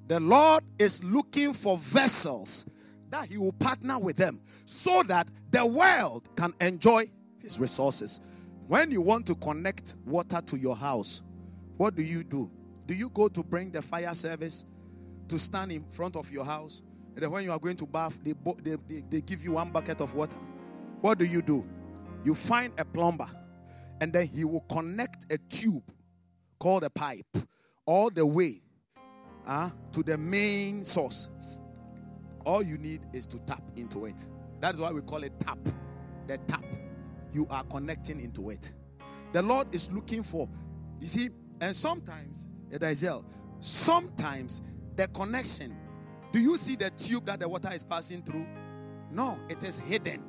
[0.07, 2.67] The Lord is looking for vessels
[3.11, 7.05] that he will partner with them so that the world can enjoy
[7.41, 8.21] his resources.
[8.67, 11.23] When you want to connect water to your house,
[11.77, 12.51] what do you do?
[12.87, 14.65] Do you go to bring the fire service
[15.29, 16.83] to stand in front of your house
[17.15, 19.71] And then when you are going to bath, they, they, they, they give you one
[19.71, 20.39] bucket of water.
[21.01, 21.67] What do you do?
[22.25, 23.27] You find a plumber,
[24.01, 25.83] and then he will connect a tube
[26.61, 27.27] called a pipe
[27.87, 28.61] all the way
[29.47, 31.29] uh, to the main source.
[32.45, 34.29] All you need is to tap into it.
[34.61, 35.59] That's why we call it tap.
[36.29, 36.65] The tap.
[37.33, 38.73] You are connecting into it.
[39.33, 40.49] The Lord is looking for,
[40.99, 41.29] you see,
[41.61, 43.25] and sometimes, Edaziel,
[43.61, 44.63] sometimes
[44.97, 45.77] the connection,
[46.33, 48.47] do you see the tube that the water is passing through?
[49.11, 50.25] No, it is hidden.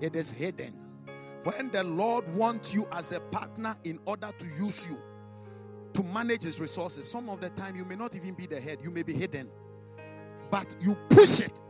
[0.00, 0.76] It is hidden.
[1.44, 4.98] When the Lord wants you as a partner in order to use you
[5.96, 8.78] to manage his resources, some of the time you may not even be the head,
[8.82, 9.50] you may be hidden.
[10.50, 11.60] But you push it.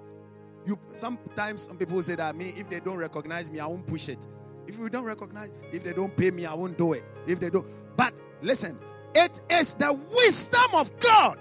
[0.66, 4.08] You sometimes some people say that me, if they don't recognize me, I won't push
[4.08, 4.26] it.
[4.66, 7.04] If you don't recognize, if they don't pay me, I won't do it.
[7.28, 7.66] If they don't,
[7.96, 8.76] but listen,
[9.14, 11.38] it is the wisdom of God.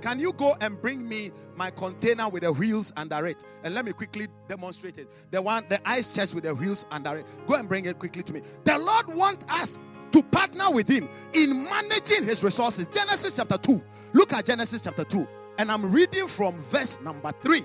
[0.00, 3.44] Can you go and bring me my container with the wheels under it?
[3.64, 5.08] And let me quickly demonstrate it.
[5.30, 7.26] The one, the ice chest with the wheels under it.
[7.46, 8.40] Go and bring it quickly to me.
[8.64, 9.78] The Lord wants us
[10.12, 12.86] to partner with Him in managing His resources.
[12.86, 13.82] Genesis chapter 2.
[14.14, 15.26] Look at Genesis chapter 2.
[15.58, 17.60] And I'm reading from verse number 3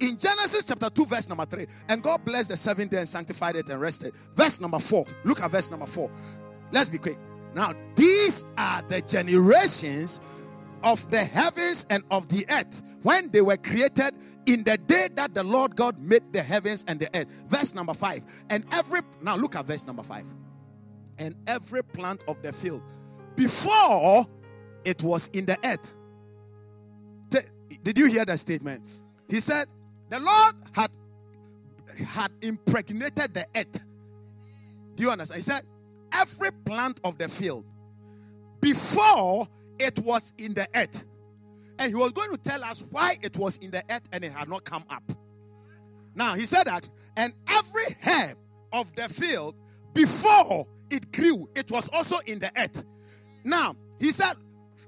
[0.00, 3.56] in Genesis chapter 2, verse number 3, and God blessed the seventh day and sanctified
[3.56, 4.14] it and rested.
[4.34, 5.04] Verse number 4.
[5.24, 6.10] Look at verse number 4.
[6.72, 7.18] Let's be quick.
[7.54, 10.20] Now, these are the generations
[10.82, 14.14] of the heavens and of the earth when they were created
[14.46, 17.44] in the day that the Lord God made the heavens and the earth.
[17.48, 18.44] Verse number 5.
[18.50, 20.24] And every, now look at verse number 5.
[21.20, 22.82] And every plant of the field
[23.36, 24.26] before
[24.84, 25.94] it was in the earth.
[27.82, 28.82] Did you hear that statement?
[29.28, 29.66] He said,
[30.08, 30.90] the Lord had
[32.04, 33.86] had impregnated the earth.
[34.96, 35.36] Do you understand?
[35.38, 35.62] He said,
[36.12, 37.64] every plant of the field
[38.60, 39.46] before
[39.78, 41.04] it was in the earth.
[41.78, 44.32] And he was going to tell us why it was in the earth and it
[44.32, 45.04] had not come up.
[46.14, 48.36] Now he said that, and every herb
[48.72, 49.54] of the field
[49.94, 52.84] before it grew, it was also in the earth.
[53.44, 54.34] Now he said,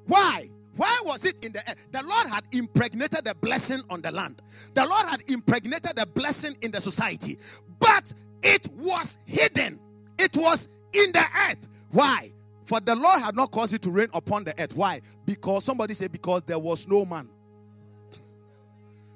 [0.07, 0.49] why?
[0.77, 1.75] Why was it in the air?
[1.91, 4.41] The Lord had impregnated the blessing on the land.
[4.75, 7.37] The Lord had impregnated the blessing in the society.
[7.79, 9.79] But it was hidden.
[10.19, 11.69] It was in the earth.
[11.91, 12.33] Why?
[12.65, 14.75] For the Lord had not caused it to rain upon the earth.
[14.75, 15.01] Why?
[15.27, 17.29] Because somebody said, because there was no man.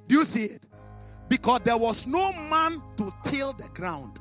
[0.08, 0.62] Do you see it?
[1.28, 4.20] Because there was no man to till the ground.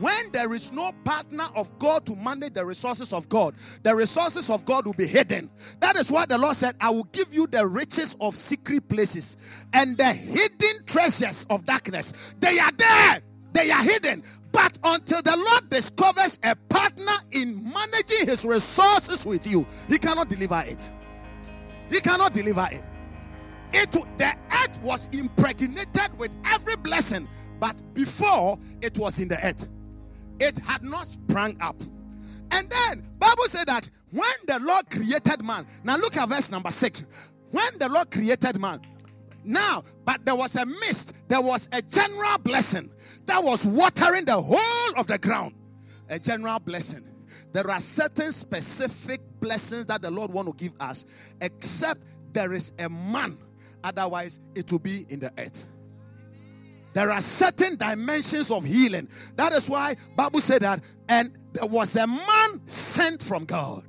[0.00, 4.48] When there is no partner of God to manage the resources of God, the resources
[4.48, 5.50] of God will be hidden.
[5.80, 9.36] That is why the Lord said, I will give you the riches of secret places
[9.74, 12.34] and the hidden treasures of darkness.
[12.40, 13.20] They are there,
[13.52, 14.22] they are hidden.
[14.52, 20.30] But until the Lord discovers a partner in managing his resources with you, he cannot
[20.30, 20.90] deliver it.
[21.90, 22.82] He cannot deliver it.
[23.74, 27.28] It the earth was impregnated with every blessing,
[27.60, 29.68] but before it was in the earth
[30.40, 31.76] it had not sprung up.
[32.52, 36.70] And then Bible said that when the Lord created man, now look at verse number
[36.70, 37.06] six.
[37.50, 38.80] When the Lord created man,
[39.44, 42.90] now, but there was a mist, there was a general blessing
[43.26, 45.54] that was watering the whole of the ground.
[46.08, 47.04] A general blessing.
[47.52, 51.06] There are certain specific blessings that the Lord want to give us,
[51.40, 53.38] except there is a man.
[53.82, 55.66] Otherwise, it will be in the earth.
[56.92, 59.08] There are certain dimensions of healing.
[59.36, 63.84] That is why Bible said that, and there was a man sent from God.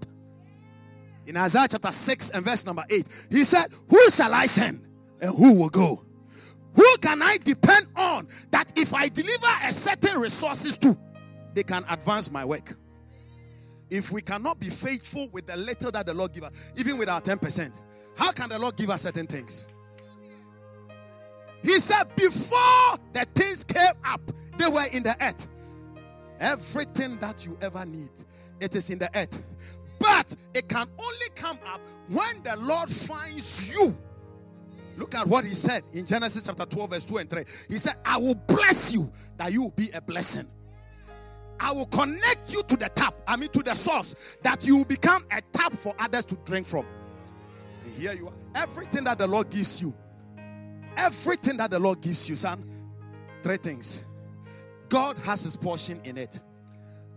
[1.25, 4.85] In Isaiah chapter 6 and verse number 8, he said, Who shall I send?
[5.19, 6.03] And who will go?
[6.75, 10.97] Who can I depend on that if I deliver a certain resources to,
[11.53, 12.75] they can advance my work?
[13.89, 17.09] If we cannot be faithful with the little that the Lord give us, even with
[17.09, 17.81] our 10%,
[18.17, 19.67] how can the Lord give us certain things?
[21.63, 24.21] He said, Before the things came up,
[24.57, 25.47] they were in the earth.
[26.39, 28.09] Everything that you ever need,
[28.59, 29.43] it is in the earth.
[29.99, 33.95] But it can only come up when the Lord finds you.
[34.97, 37.43] Look at what he said in Genesis chapter 12, verse 2 and 3.
[37.69, 40.47] He said, I will bless you that you will be a blessing.
[41.59, 44.85] I will connect you to the tap, I mean to the source, that you will
[44.85, 46.85] become a tap for others to drink from.
[47.83, 48.33] And here you are.
[48.55, 49.93] Everything that the Lord gives you,
[50.97, 52.63] Everything that the Lord gives you, son,
[53.41, 54.05] three things.
[54.89, 56.39] God has his portion in it.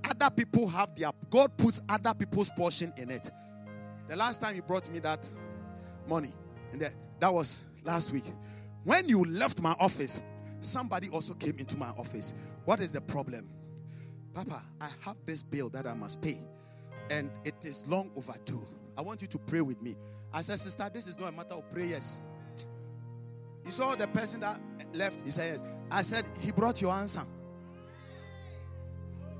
[0.08, 3.30] Other people have their God puts other people's portion in it.
[4.08, 5.28] The last time you brought me that
[6.06, 6.32] money,
[6.72, 8.24] and that, that was last week.
[8.84, 10.20] When you left my office,
[10.60, 12.34] somebody also came into my office.
[12.64, 13.48] What is the problem?
[14.34, 16.38] Papa, I have this bill that I must pay,
[17.10, 18.66] and it is long overdue.
[18.96, 19.96] I want you to pray with me.
[20.32, 22.20] I said, Sister, this is not a matter of prayers.
[23.64, 24.60] You saw the person that
[24.94, 25.22] left?
[25.22, 25.64] He said, Yes.
[25.90, 27.22] I said, He brought your answer.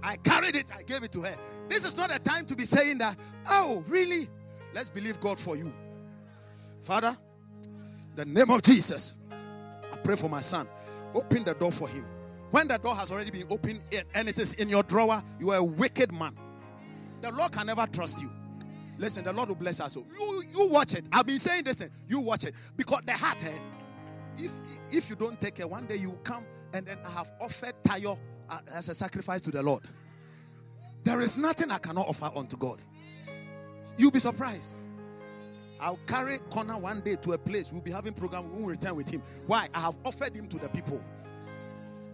[0.02, 1.34] I carried it, I gave it to her.
[1.68, 3.16] This is not a time to be saying that,
[3.48, 4.28] oh, really?
[4.74, 5.72] Let's believe God for you.
[6.82, 7.16] Father,
[8.14, 10.68] the name of Jesus, I pray for my son.
[11.14, 12.04] Open the door for him.
[12.50, 13.82] When the door has already been opened
[14.14, 16.36] and it is in your drawer, you are a wicked man.
[17.22, 18.30] The Lord can never trust you.
[18.98, 19.94] Listen, the Lord will bless us.
[19.94, 21.08] So you, you watch it.
[21.10, 21.90] I've been saying this thing.
[22.06, 22.54] You watch it.
[22.76, 23.58] Because the heart, eh,
[24.38, 24.52] if
[24.90, 28.18] if you don't take care, one day you come and then I have offered Tayo
[28.48, 29.82] uh, as a sacrifice to the Lord.
[31.04, 32.80] There is nothing I cannot offer unto God.
[33.96, 34.76] You'll be surprised.
[35.80, 37.72] I'll carry Connor one day to a place.
[37.72, 38.50] We'll be having program.
[38.50, 39.22] We will return with him.
[39.46, 39.68] Why?
[39.74, 41.02] I have offered him to the people.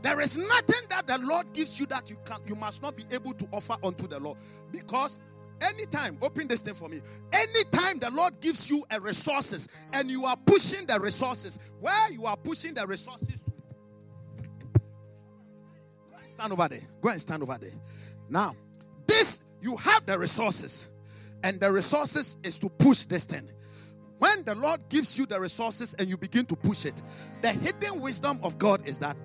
[0.02, 3.04] There is nothing that the Lord gives you that you can you must not be
[3.12, 4.38] able to offer unto the Lord.
[4.72, 5.18] Because
[5.62, 7.00] anytime, open this thing for me.
[7.32, 12.26] Anytime the Lord gives you a resources and you are pushing the resources, where you
[12.26, 13.50] are pushing the resources to,
[14.72, 16.82] go and stand over there.
[17.00, 17.72] Go and stand over there.
[18.28, 18.54] Now,
[19.06, 20.90] this you have the resources,
[21.42, 23.50] and the resources is to push this thing.
[24.18, 27.02] When the Lord gives you the resources and you begin to push it,
[27.40, 29.16] the hidden wisdom of God is that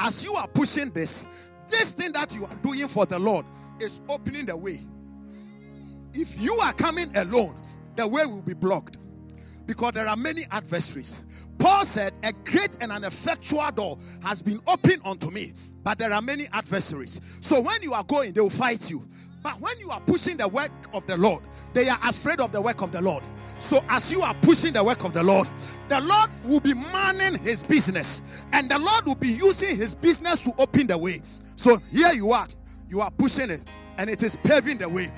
[0.00, 1.26] as you are pushing this,
[1.68, 3.46] this thing that you are doing for the Lord
[3.80, 4.80] is opening the way.
[6.14, 7.56] If you are coming alone,
[7.96, 8.98] the way will be blocked
[9.66, 11.24] because there are many adversaries.
[11.58, 15.52] Paul said, A great and an effectual door has been opened unto me,
[15.82, 17.20] but there are many adversaries.
[17.40, 19.06] So when you are going, they will fight you.
[19.42, 21.42] But when you are pushing the work of the Lord,
[21.74, 23.24] they are afraid of the work of the Lord.
[23.58, 25.48] So as you are pushing the work of the Lord,
[25.88, 30.42] the Lord will be manning his business, and the Lord will be using his business
[30.42, 31.20] to open the way.
[31.56, 32.46] So here you are,
[32.88, 33.62] you are pushing it,
[33.98, 35.10] and it is paving the way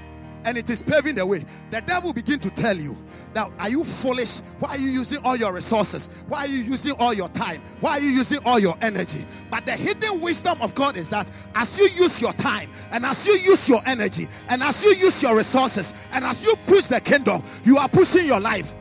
[0.47, 1.45] and it is paving the way.
[1.71, 2.97] The devil begin to tell you
[3.35, 4.39] that are you foolish?
[4.61, 6.09] Why are you using all your resources?
[6.29, 7.61] Why are you using all your time?
[7.81, 9.27] Why are you using all your energy?
[9.51, 13.27] But the hidden wisdom of God is that as you use your time and as
[13.27, 17.01] you use your energy and as you use your resources and as you push the
[17.01, 18.75] kingdom, you are pushing your life.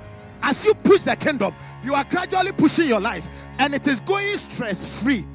[0.43, 4.25] As you push the kingdom, you are gradually pushing your life and it is going
[4.37, 5.25] stress free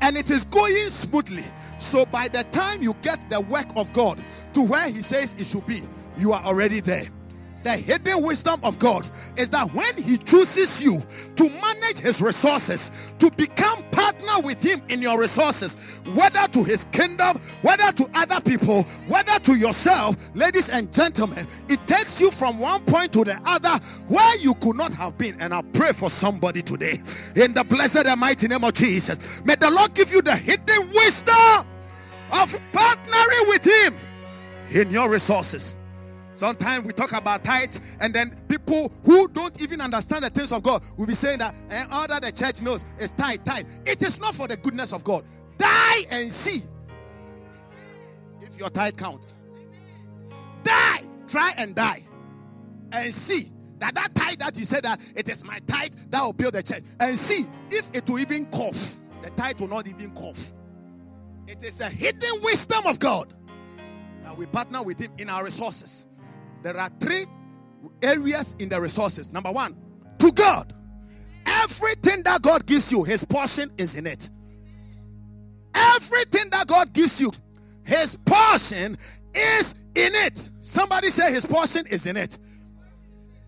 [0.00, 1.44] and it is going smoothly.
[1.78, 4.22] So by the time you get the work of God
[4.54, 5.82] to where He says it should be,
[6.16, 7.06] you are already there
[7.66, 11.00] the hidden wisdom of God is that when He chooses you
[11.34, 16.84] to manage His resources, to become partner with Him in your resources, whether to His
[16.92, 22.60] kingdom, whether to other people, whether to yourself, ladies and gentlemen, it takes you from
[22.60, 25.36] one point to the other where you could not have been.
[25.40, 27.00] And I pray for somebody today
[27.34, 29.44] in the blessed and mighty name of Jesus.
[29.44, 31.66] May the Lord give you the hidden wisdom
[32.30, 33.96] of partnering with Him
[34.70, 35.74] in your resources.
[36.36, 40.62] Sometimes we talk about tithe, and then people who don't even understand the things of
[40.62, 43.66] God will be saying that and all that the church knows is tithe, tithe.
[43.86, 45.24] It is not for the goodness of God.
[45.56, 46.60] Die and see
[48.42, 49.34] if your tithe count.
[50.62, 52.02] Die, try and die,
[52.92, 56.34] and see that that tithe that you said that it is my tithe that will
[56.34, 58.96] build the church, and see if it will even cough.
[59.22, 60.52] The tithe will not even cough.
[61.48, 63.32] It is a hidden wisdom of God
[64.22, 66.04] that we partner with Him in our resources
[66.62, 67.24] there are three
[68.02, 69.32] areas in the resources.
[69.32, 69.76] Number one,
[70.18, 70.72] to God.
[71.46, 74.30] Everything that God gives you, His portion is in it.
[75.74, 77.30] Everything that God gives you,
[77.84, 78.96] His portion
[79.34, 80.50] is in it.
[80.60, 82.38] Somebody say His portion is in it.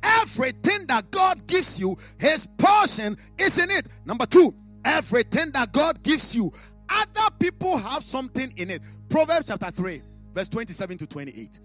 [0.03, 3.89] Everything that God gives you, His portion is in it.
[4.05, 4.55] Number two,
[4.85, 6.53] everything that God gives you,
[6.89, 8.81] other people have something in it.
[9.11, 10.03] Proverbs chapter 3,
[10.35, 11.61] verse 27 to 28.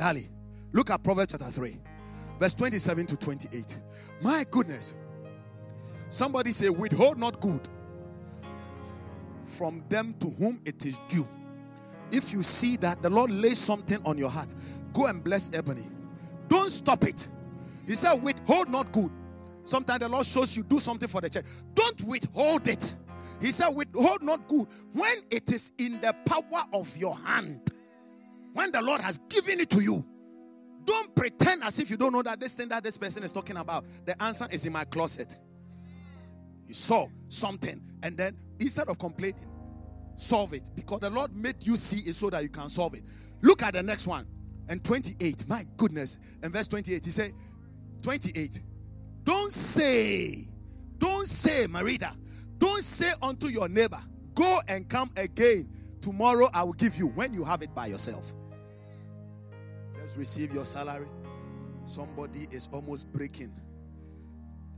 [0.00, 0.26] Dali,
[0.72, 1.76] look at Proverbs chapter 3,
[2.38, 3.80] verse 27 to 28.
[4.22, 4.94] My goodness.
[6.08, 7.68] Somebody say, withhold not good
[9.44, 11.28] from them to whom it is due.
[12.10, 14.54] If you see that the Lord lays something on your heart,
[14.94, 15.86] go and bless Ebony.
[16.48, 17.28] Don't stop it.
[17.86, 19.10] He said, withhold not good.
[19.64, 21.44] Sometimes the Lord shows you do something for the church.
[21.74, 22.96] Don't withhold it.
[23.40, 27.70] He said, withhold not good when it is in the power of your hand.
[28.52, 30.04] When the Lord has given it to you,
[30.84, 33.56] don't pretend as if you don't know that this thing that this person is talking
[33.56, 33.84] about.
[34.06, 35.38] The answer is in my closet.
[36.66, 39.46] You saw something, and then instead of complaining,
[40.16, 43.02] solve it because the Lord made you see it so that you can solve it.
[43.42, 44.26] Look at the next one.
[44.68, 46.18] And 28, my goodness.
[46.42, 47.32] And verse 28, he said,
[48.02, 48.62] 28,
[49.24, 50.48] don't say,
[50.98, 52.16] don't say, Marita,
[52.58, 54.00] don't say unto your neighbor,
[54.34, 55.68] go and come again.
[56.00, 58.32] Tomorrow I will give you when you have it by yourself
[60.16, 61.08] receive your salary.
[61.86, 63.52] Somebody is almost breaking.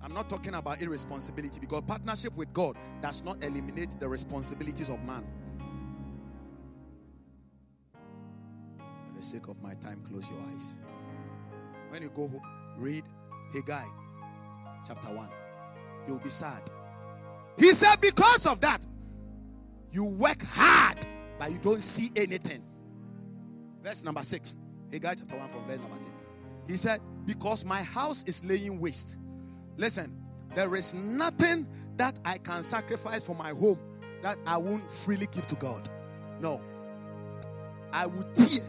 [0.03, 5.05] I'm not talking about irresponsibility because partnership with God does not eliminate the responsibilities of
[5.05, 5.25] man.
[9.07, 10.79] For the sake of my time, close your eyes.
[11.91, 12.43] When you go home,
[12.79, 13.05] read
[13.55, 13.85] Haggai
[14.87, 15.29] chapter 1.
[16.09, 16.63] You'll be sad.
[17.59, 18.85] He said, Because of that,
[19.93, 21.07] you work hard,
[21.39, 22.65] but you don't see anything.
[23.83, 24.57] Verse number 6.
[24.93, 26.11] Haggai chapter 1 from verse number 6.
[26.67, 29.19] He said, Because my house is laying waste.
[29.77, 30.15] Listen,
[30.55, 31.67] there is nothing
[31.97, 33.79] that I can sacrifice for my home
[34.23, 35.89] that I won't freely give to God.
[36.41, 36.63] No.
[37.93, 38.63] I would tear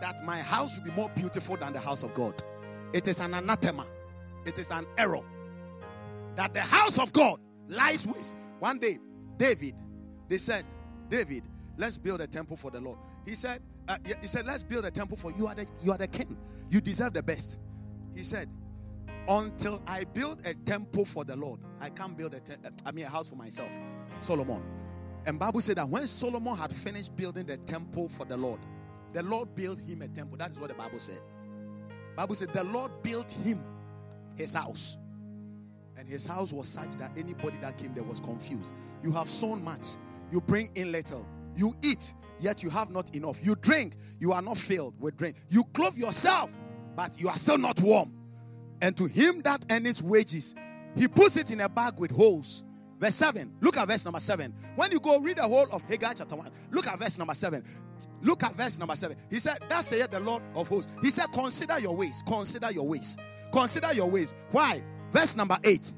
[0.00, 2.42] that my house will be more beautiful than the house of God.
[2.92, 3.86] It is an anathema,
[4.44, 5.22] it is an error
[6.36, 8.36] that the house of God lies waste.
[8.58, 8.98] One day,
[9.36, 9.74] David,
[10.28, 10.64] they said,
[11.08, 11.44] David,
[11.76, 12.98] let's build a temple for the Lord.
[13.24, 15.46] He said, uh, he said, let's build a temple for you.
[15.46, 16.36] Are the, you are the king.
[16.70, 17.58] You deserve the best.
[18.14, 18.48] He said,
[19.28, 22.54] until I build a temple for the Lord, I can't build a te-
[22.84, 23.70] I mean a house for myself.
[24.18, 24.62] Solomon.
[25.26, 28.60] And Bible said that when Solomon had finished building the temple for the Lord,
[29.12, 30.36] the Lord built him a temple.
[30.38, 31.20] That is what the Bible said.
[32.16, 33.64] Bible said the Lord built him
[34.36, 34.96] his house.
[35.98, 38.74] And his house was such that anybody that came there was confused.
[39.02, 39.86] You have sown much,
[40.30, 43.38] you bring in little, you eat, yet you have not enough.
[43.44, 45.36] You drink, you are not filled with drink.
[45.48, 46.54] You clothe yourself,
[46.94, 48.12] but you are still not warm.
[48.80, 50.54] And to him that earns wages,
[50.96, 52.64] he puts it in a bag with holes.
[52.98, 53.52] Verse 7.
[53.60, 54.54] Look at verse number 7.
[54.76, 57.62] When you go read the whole of Haggai chapter 1, look at verse number 7.
[58.22, 59.16] Look at verse number 7.
[59.30, 60.90] He said, That saith the Lord of hosts.
[61.02, 62.22] He said, Consider your ways.
[62.26, 63.18] Consider your ways.
[63.52, 64.34] Consider your ways.
[64.50, 64.82] Why?
[65.12, 65.92] Verse number 8.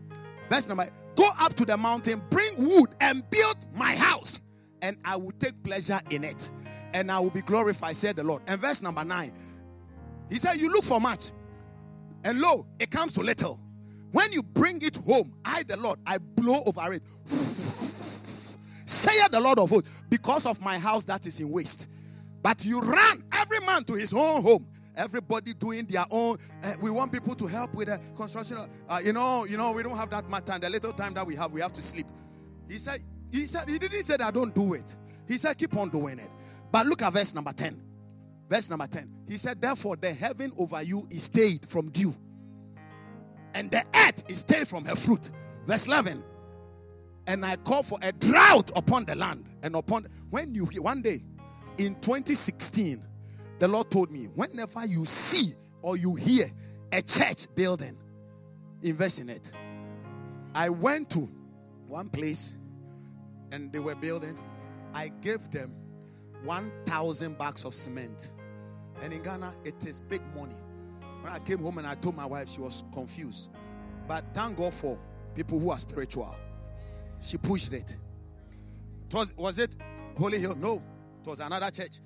[0.49, 0.93] Verse number eight.
[1.17, 4.41] Go up to the mountain, bring wood, and build my house,
[4.83, 6.51] and I will take pleasure in it,
[6.95, 8.43] and I will be glorified, said the Lord.
[8.47, 9.33] And verse number 9.
[10.29, 11.31] He said, You look for much,
[12.25, 13.61] and lo, it comes to little.
[14.13, 17.03] When you bring it home, I, the Lord, I blow over it.
[18.89, 21.91] Say the Lord of hosts, because of my house that is in waste.
[22.43, 24.67] But you run every man to his own home.
[24.97, 26.39] Everybody doing their own.
[26.65, 28.57] Uh, we want people to help with the construction.
[28.89, 30.61] Uh, you know, you know, we don't have that much time.
[30.61, 32.07] The little time that we have, we have to sleep.
[32.69, 33.01] He said,
[33.31, 34.97] he said, he didn't say that I don't do it.
[35.27, 36.31] He said, keep on doing it.
[36.71, 37.89] But look at verse number 10.
[38.49, 39.11] Verse number 10.
[39.29, 42.15] He said, Therefore, the heaven over you is stayed from dew,
[43.55, 45.31] and the earth is stayed from her fruit.
[45.67, 46.25] Verse 11.
[47.27, 51.23] And I call for a drought upon the land and upon when you one day
[51.77, 53.05] in 2016,
[53.59, 55.53] the Lord told me, whenever you see
[55.83, 56.47] or you hear
[56.93, 57.99] a church building,
[58.83, 59.53] invest in it.
[60.55, 61.29] I went to
[61.87, 62.57] one place
[63.53, 64.39] and they were building.
[64.95, 65.75] I gave them
[66.45, 68.33] 1,000 bags of cement.
[69.03, 70.57] And in Ghana, it is big money.
[71.21, 73.51] When I came home and I told my wife, she was confused.
[74.07, 74.99] But thank God for
[75.35, 76.35] people who are spiritual.
[77.21, 77.97] She pushed it.
[79.09, 79.77] it was, was it
[80.17, 80.57] Holy Hill?
[80.57, 80.83] No.
[81.23, 82.01] It was another church.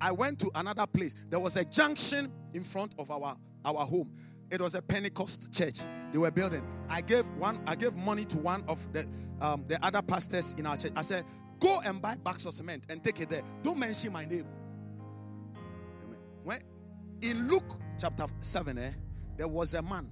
[0.00, 1.14] I went to another place.
[1.28, 4.10] There was a junction in front of our, our home.
[4.50, 5.80] It was a Pentecost church.
[6.12, 6.62] They were building.
[6.88, 9.08] I gave one, I gave money to one of the
[9.40, 10.92] um, the other pastors in our church.
[10.96, 11.24] I said,
[11.60, 13.42] go and buy bags of cement and take it there.
[13.62, 14.44] Don't mention my name.
[16.42, 16.60] When
[17.22, 18.90] in Luke chapter 7, eh,
[19.36, 20.10] there was a man.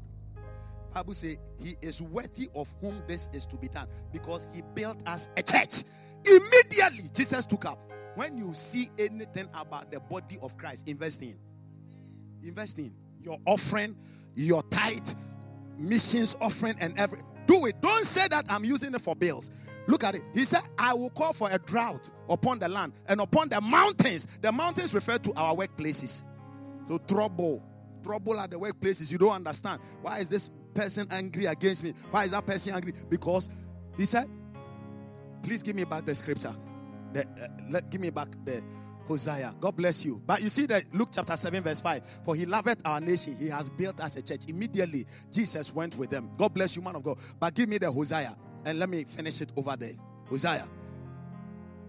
[0.94, 5.06] Bible say he is worthy of whom this is to be done because he built
[5.06, 5.84] us a church.
[6.24, 7.82] Immediately, Jesus took up.
[8.14, 11.38] When you see anything about the body of Christ, invest in.
[12.42, 13.96] Invest in your offering,
[14.44, 15.08] your tithe,
[15.78, 17.80] missions offering, and every do it.
[17.80, 19.50] Don't say that I'm using it for bills.
[19.86, 20.22] Look at it.
[20.34, 24.26] He said, I will call for a drought upon the land and upon the mountains.
[24.42, 26.22] The mountains refer to our workplaces.
[26.86, 27.64] So, trouble.
[28.04, 29.10] Trouble at the workplaces.
[29.10, 29.80] You don't understand.
[30.02, 31.94] Why is this person angry against me?
[32.10, 32.92] Why is that person angry?
[33.08, 33.48] Because
[33.96, 34.26] he said,
[35.42, 36.54] Please give me back the scripture.
[37.12, 38.62] The, uh, let, give me back the
[39.08, 39.54] Hosea.
[39.58, 40.22] God bless you.
[40.26, 42.02] But you see that Luke chapter 7, verse 5.
[42.24, 44.42] For he loveth our nation, he has built us a church.
[44.46, 46.30] Immediately, Jesus went with them.
[46.36, 47.18] God bless you, man of God.
[47.40, 49.94] But give me the Hosea and let me finish it over there.
[50.28, 50.68] Hosea.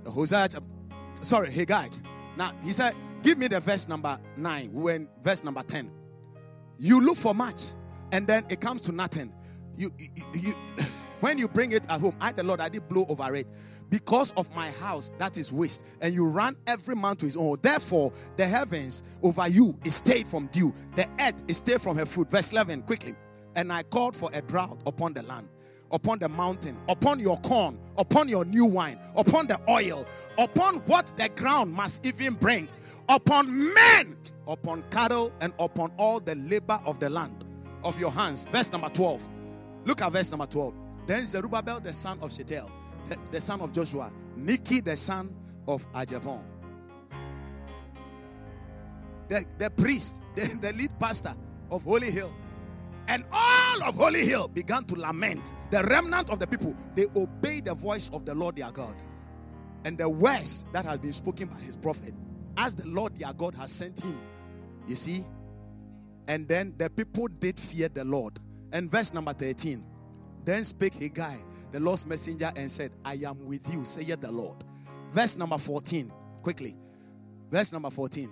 [0.04, 0.48] The Hosea.
[1.22, 1.88] Sorry, Haggai.
[2.38, 4.74] Now he said, Give me the verse number 9.
[4.74, 5.92] When verse number 10.
[6.78, 7.74] You look for much,
[8.14, 9.34] and then it comes to nothing.
[9.76, 10.54] You, you, you
[11.20, 13.48] when you bring it at home, I the Lord, I did blow over it
[13.90, 15.86] because of my house that is waste.
[16.02, 20.28] And you run every man to his own therefore the heavens over you is stayed
[20.28, 20.74] from dew.
[20.96, 22.30] The earth is stayed from her fruit.
[22.30, 23.16] Verse 11 quickly.
[23.56, 25.48] And i called for a drought upon the land
[25.92, 30.06] upon the mountain upon your corn upon your new wine upon the oil
[30.38, 32.70] upon what the ground must even bring
[33.10, 34.16] upon men
[34.48, 37.46] upon cattle and upon all the labor of the land
[37.84, 38.46] of your hands.
[38.52, 39.28] Verse number 12
[39.86, 40.74] Look at verse number 12.
[41.08, 42.70] Then Zerubbabel, the son of Shealtiel,
[43.32, 45.34] the, son of Joshua, Nicky, the son
[45.68, 46.44] of Agyepong,
[49.28, 51.34] the, the priest, the, the lead pastor
[51.72, 52.34] of Holy Hill,
[53.08, 55.54] and all of Holy Hill began to lament.
[55.72, 58.96] The remnant of the people, they obeyed the voice of the Lord their God
[59.86, 62.14] and the words that has been spoken by his prophet,
[62.58, 64.20] as the Lord their God has sent him.
[64.88, 65.24] You see?
[66.28, 68.38] And then the people did fear the Lord.
[68.72, 69.84] And verse number 13.
[70.46, 71.38] Then spake Haggai,
[71.72, 74.58] the Lord's messenger, and said, I am with you, saith the Lord.
[75.12, 76.76] Verse number 14, quickly.
[77.52, 78.30] Verse number 14.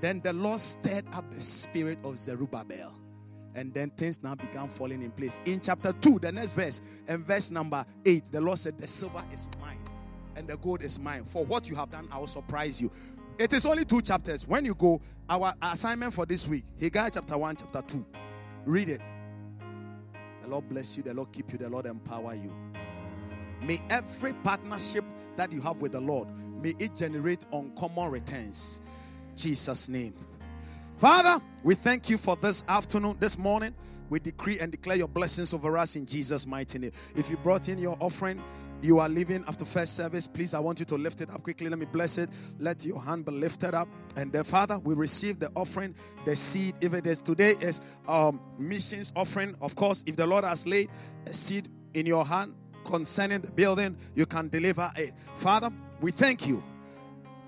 [0.00, 2.94] Then the Lord stirred up the spirit of Zerubbabel.
[3.54, 5.40] And then things now began falling in place.
[5.44, 9.22] In chapter 2, the next verse, and verse number 8, the Lord said, The silver
[9.32, 9.78] is mine
[10.38, 11.24] and the gold is mine.
[11.24, 12.90] For what you have done, I will surprise you.
[13.38, 14.46] It is only two chapters.
[14.46, 18.06] When you go, our assignment for this week, Haggai chapter 1, chapter 2.
[18.64, 19.00] Read it.
[20.48, 22.52] Lord bless you, the Lord keep you, the Lord empower you.
[23.62, 25.04] May every partnership
[25.36, 26.28] that you have with the Lord,
[26.60, 28.80] may it generate uncommon returns.
[29.36, 30.14] Jesus' name.
[30.96, 33.74] Father, we thank you for this afternoon, this morning.
[34.10, 36.92] We decree and declare your blessings over us in Jesus' mighty name.
[37.14, 38.42] If you brought in your offering,
[38.82, 41.68] you are leaving after first service, please, I want you to lift it up quickly.
[41.68, 42.30] Let me bless it.
[42.58, 43.88] Let your hand be lifted up.
[44.16, 45.94] And then, Father, we receive the offering,
[46.24, 46.74] the seed.
[46.80, 50.90] If it is today is um, missions offering, of course, if the Lord has laid
[51.26, 55.12] a seed in your hand concerning the building, you can deliver it.
[55.34, 56.62] Father, we thank you.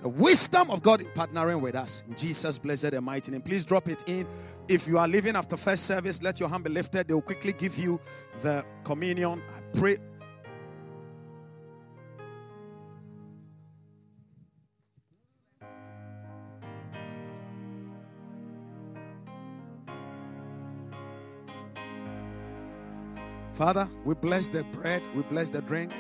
[0.01, 2.05] The wisdom of God in partnering with us.
[2.09, 3.43] In Jesus' blessed and mighty name.
[3.43, 4.27] Please drop it in.
[4.67, 7.07] If you are leaving after first service, let your hand be lifted.
[7.07, 8.01] They will quickly give you
[8.41, 9.43] the communion.
[9.55, 9.99] I pray
[23.61, 25.93] Father, we bless the bread, we bless the drink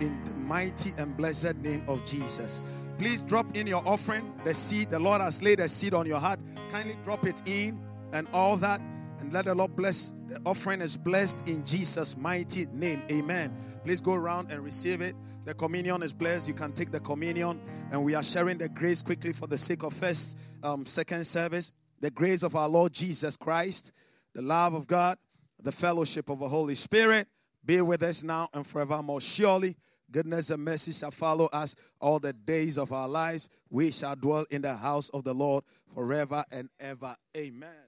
[0.00, 2.60] in the mighty and blessed name of Jesus.
[2.98, 4.90] Please drop in your offering, the seed.
[4.90, 6.40] The Lord has laid a seed on your heart.
[6.70, 7.80] Kindly drop it in
[8.12, 8.80] and all that.
[9.20, 10.12] And let the Lord bless.
[10.26, 13.04] The offering is blessed in Jesus' mighty name.
[13.12, 13.56] Amen.
[13.84, 15.14] Please go around and receive it.
[15.44, 16.48] The communion is blessed.
[16.48, 17.60] You can take the communion.
[17.92, 21.70] And we are sharing the grace quickly for the sake of first, um, second service.
[22.00, 23.92] The grace of our Lord Jesus Christ,
[24.34, 25.16] the love of God
[25.64, 27.26] the fellowship of the Holy Spirit
[27.64, 29.20] be with us now and forevermore.
[29.20, 29.74] Surely,
[30.10, 33.48] goodness and mercy shall follow us all the days of our lives.
[33.70, 35.64] We shall dwell in the house of the Lord
[35.94, 37.16] forever and ever.
[37.36, 37.83] Amen.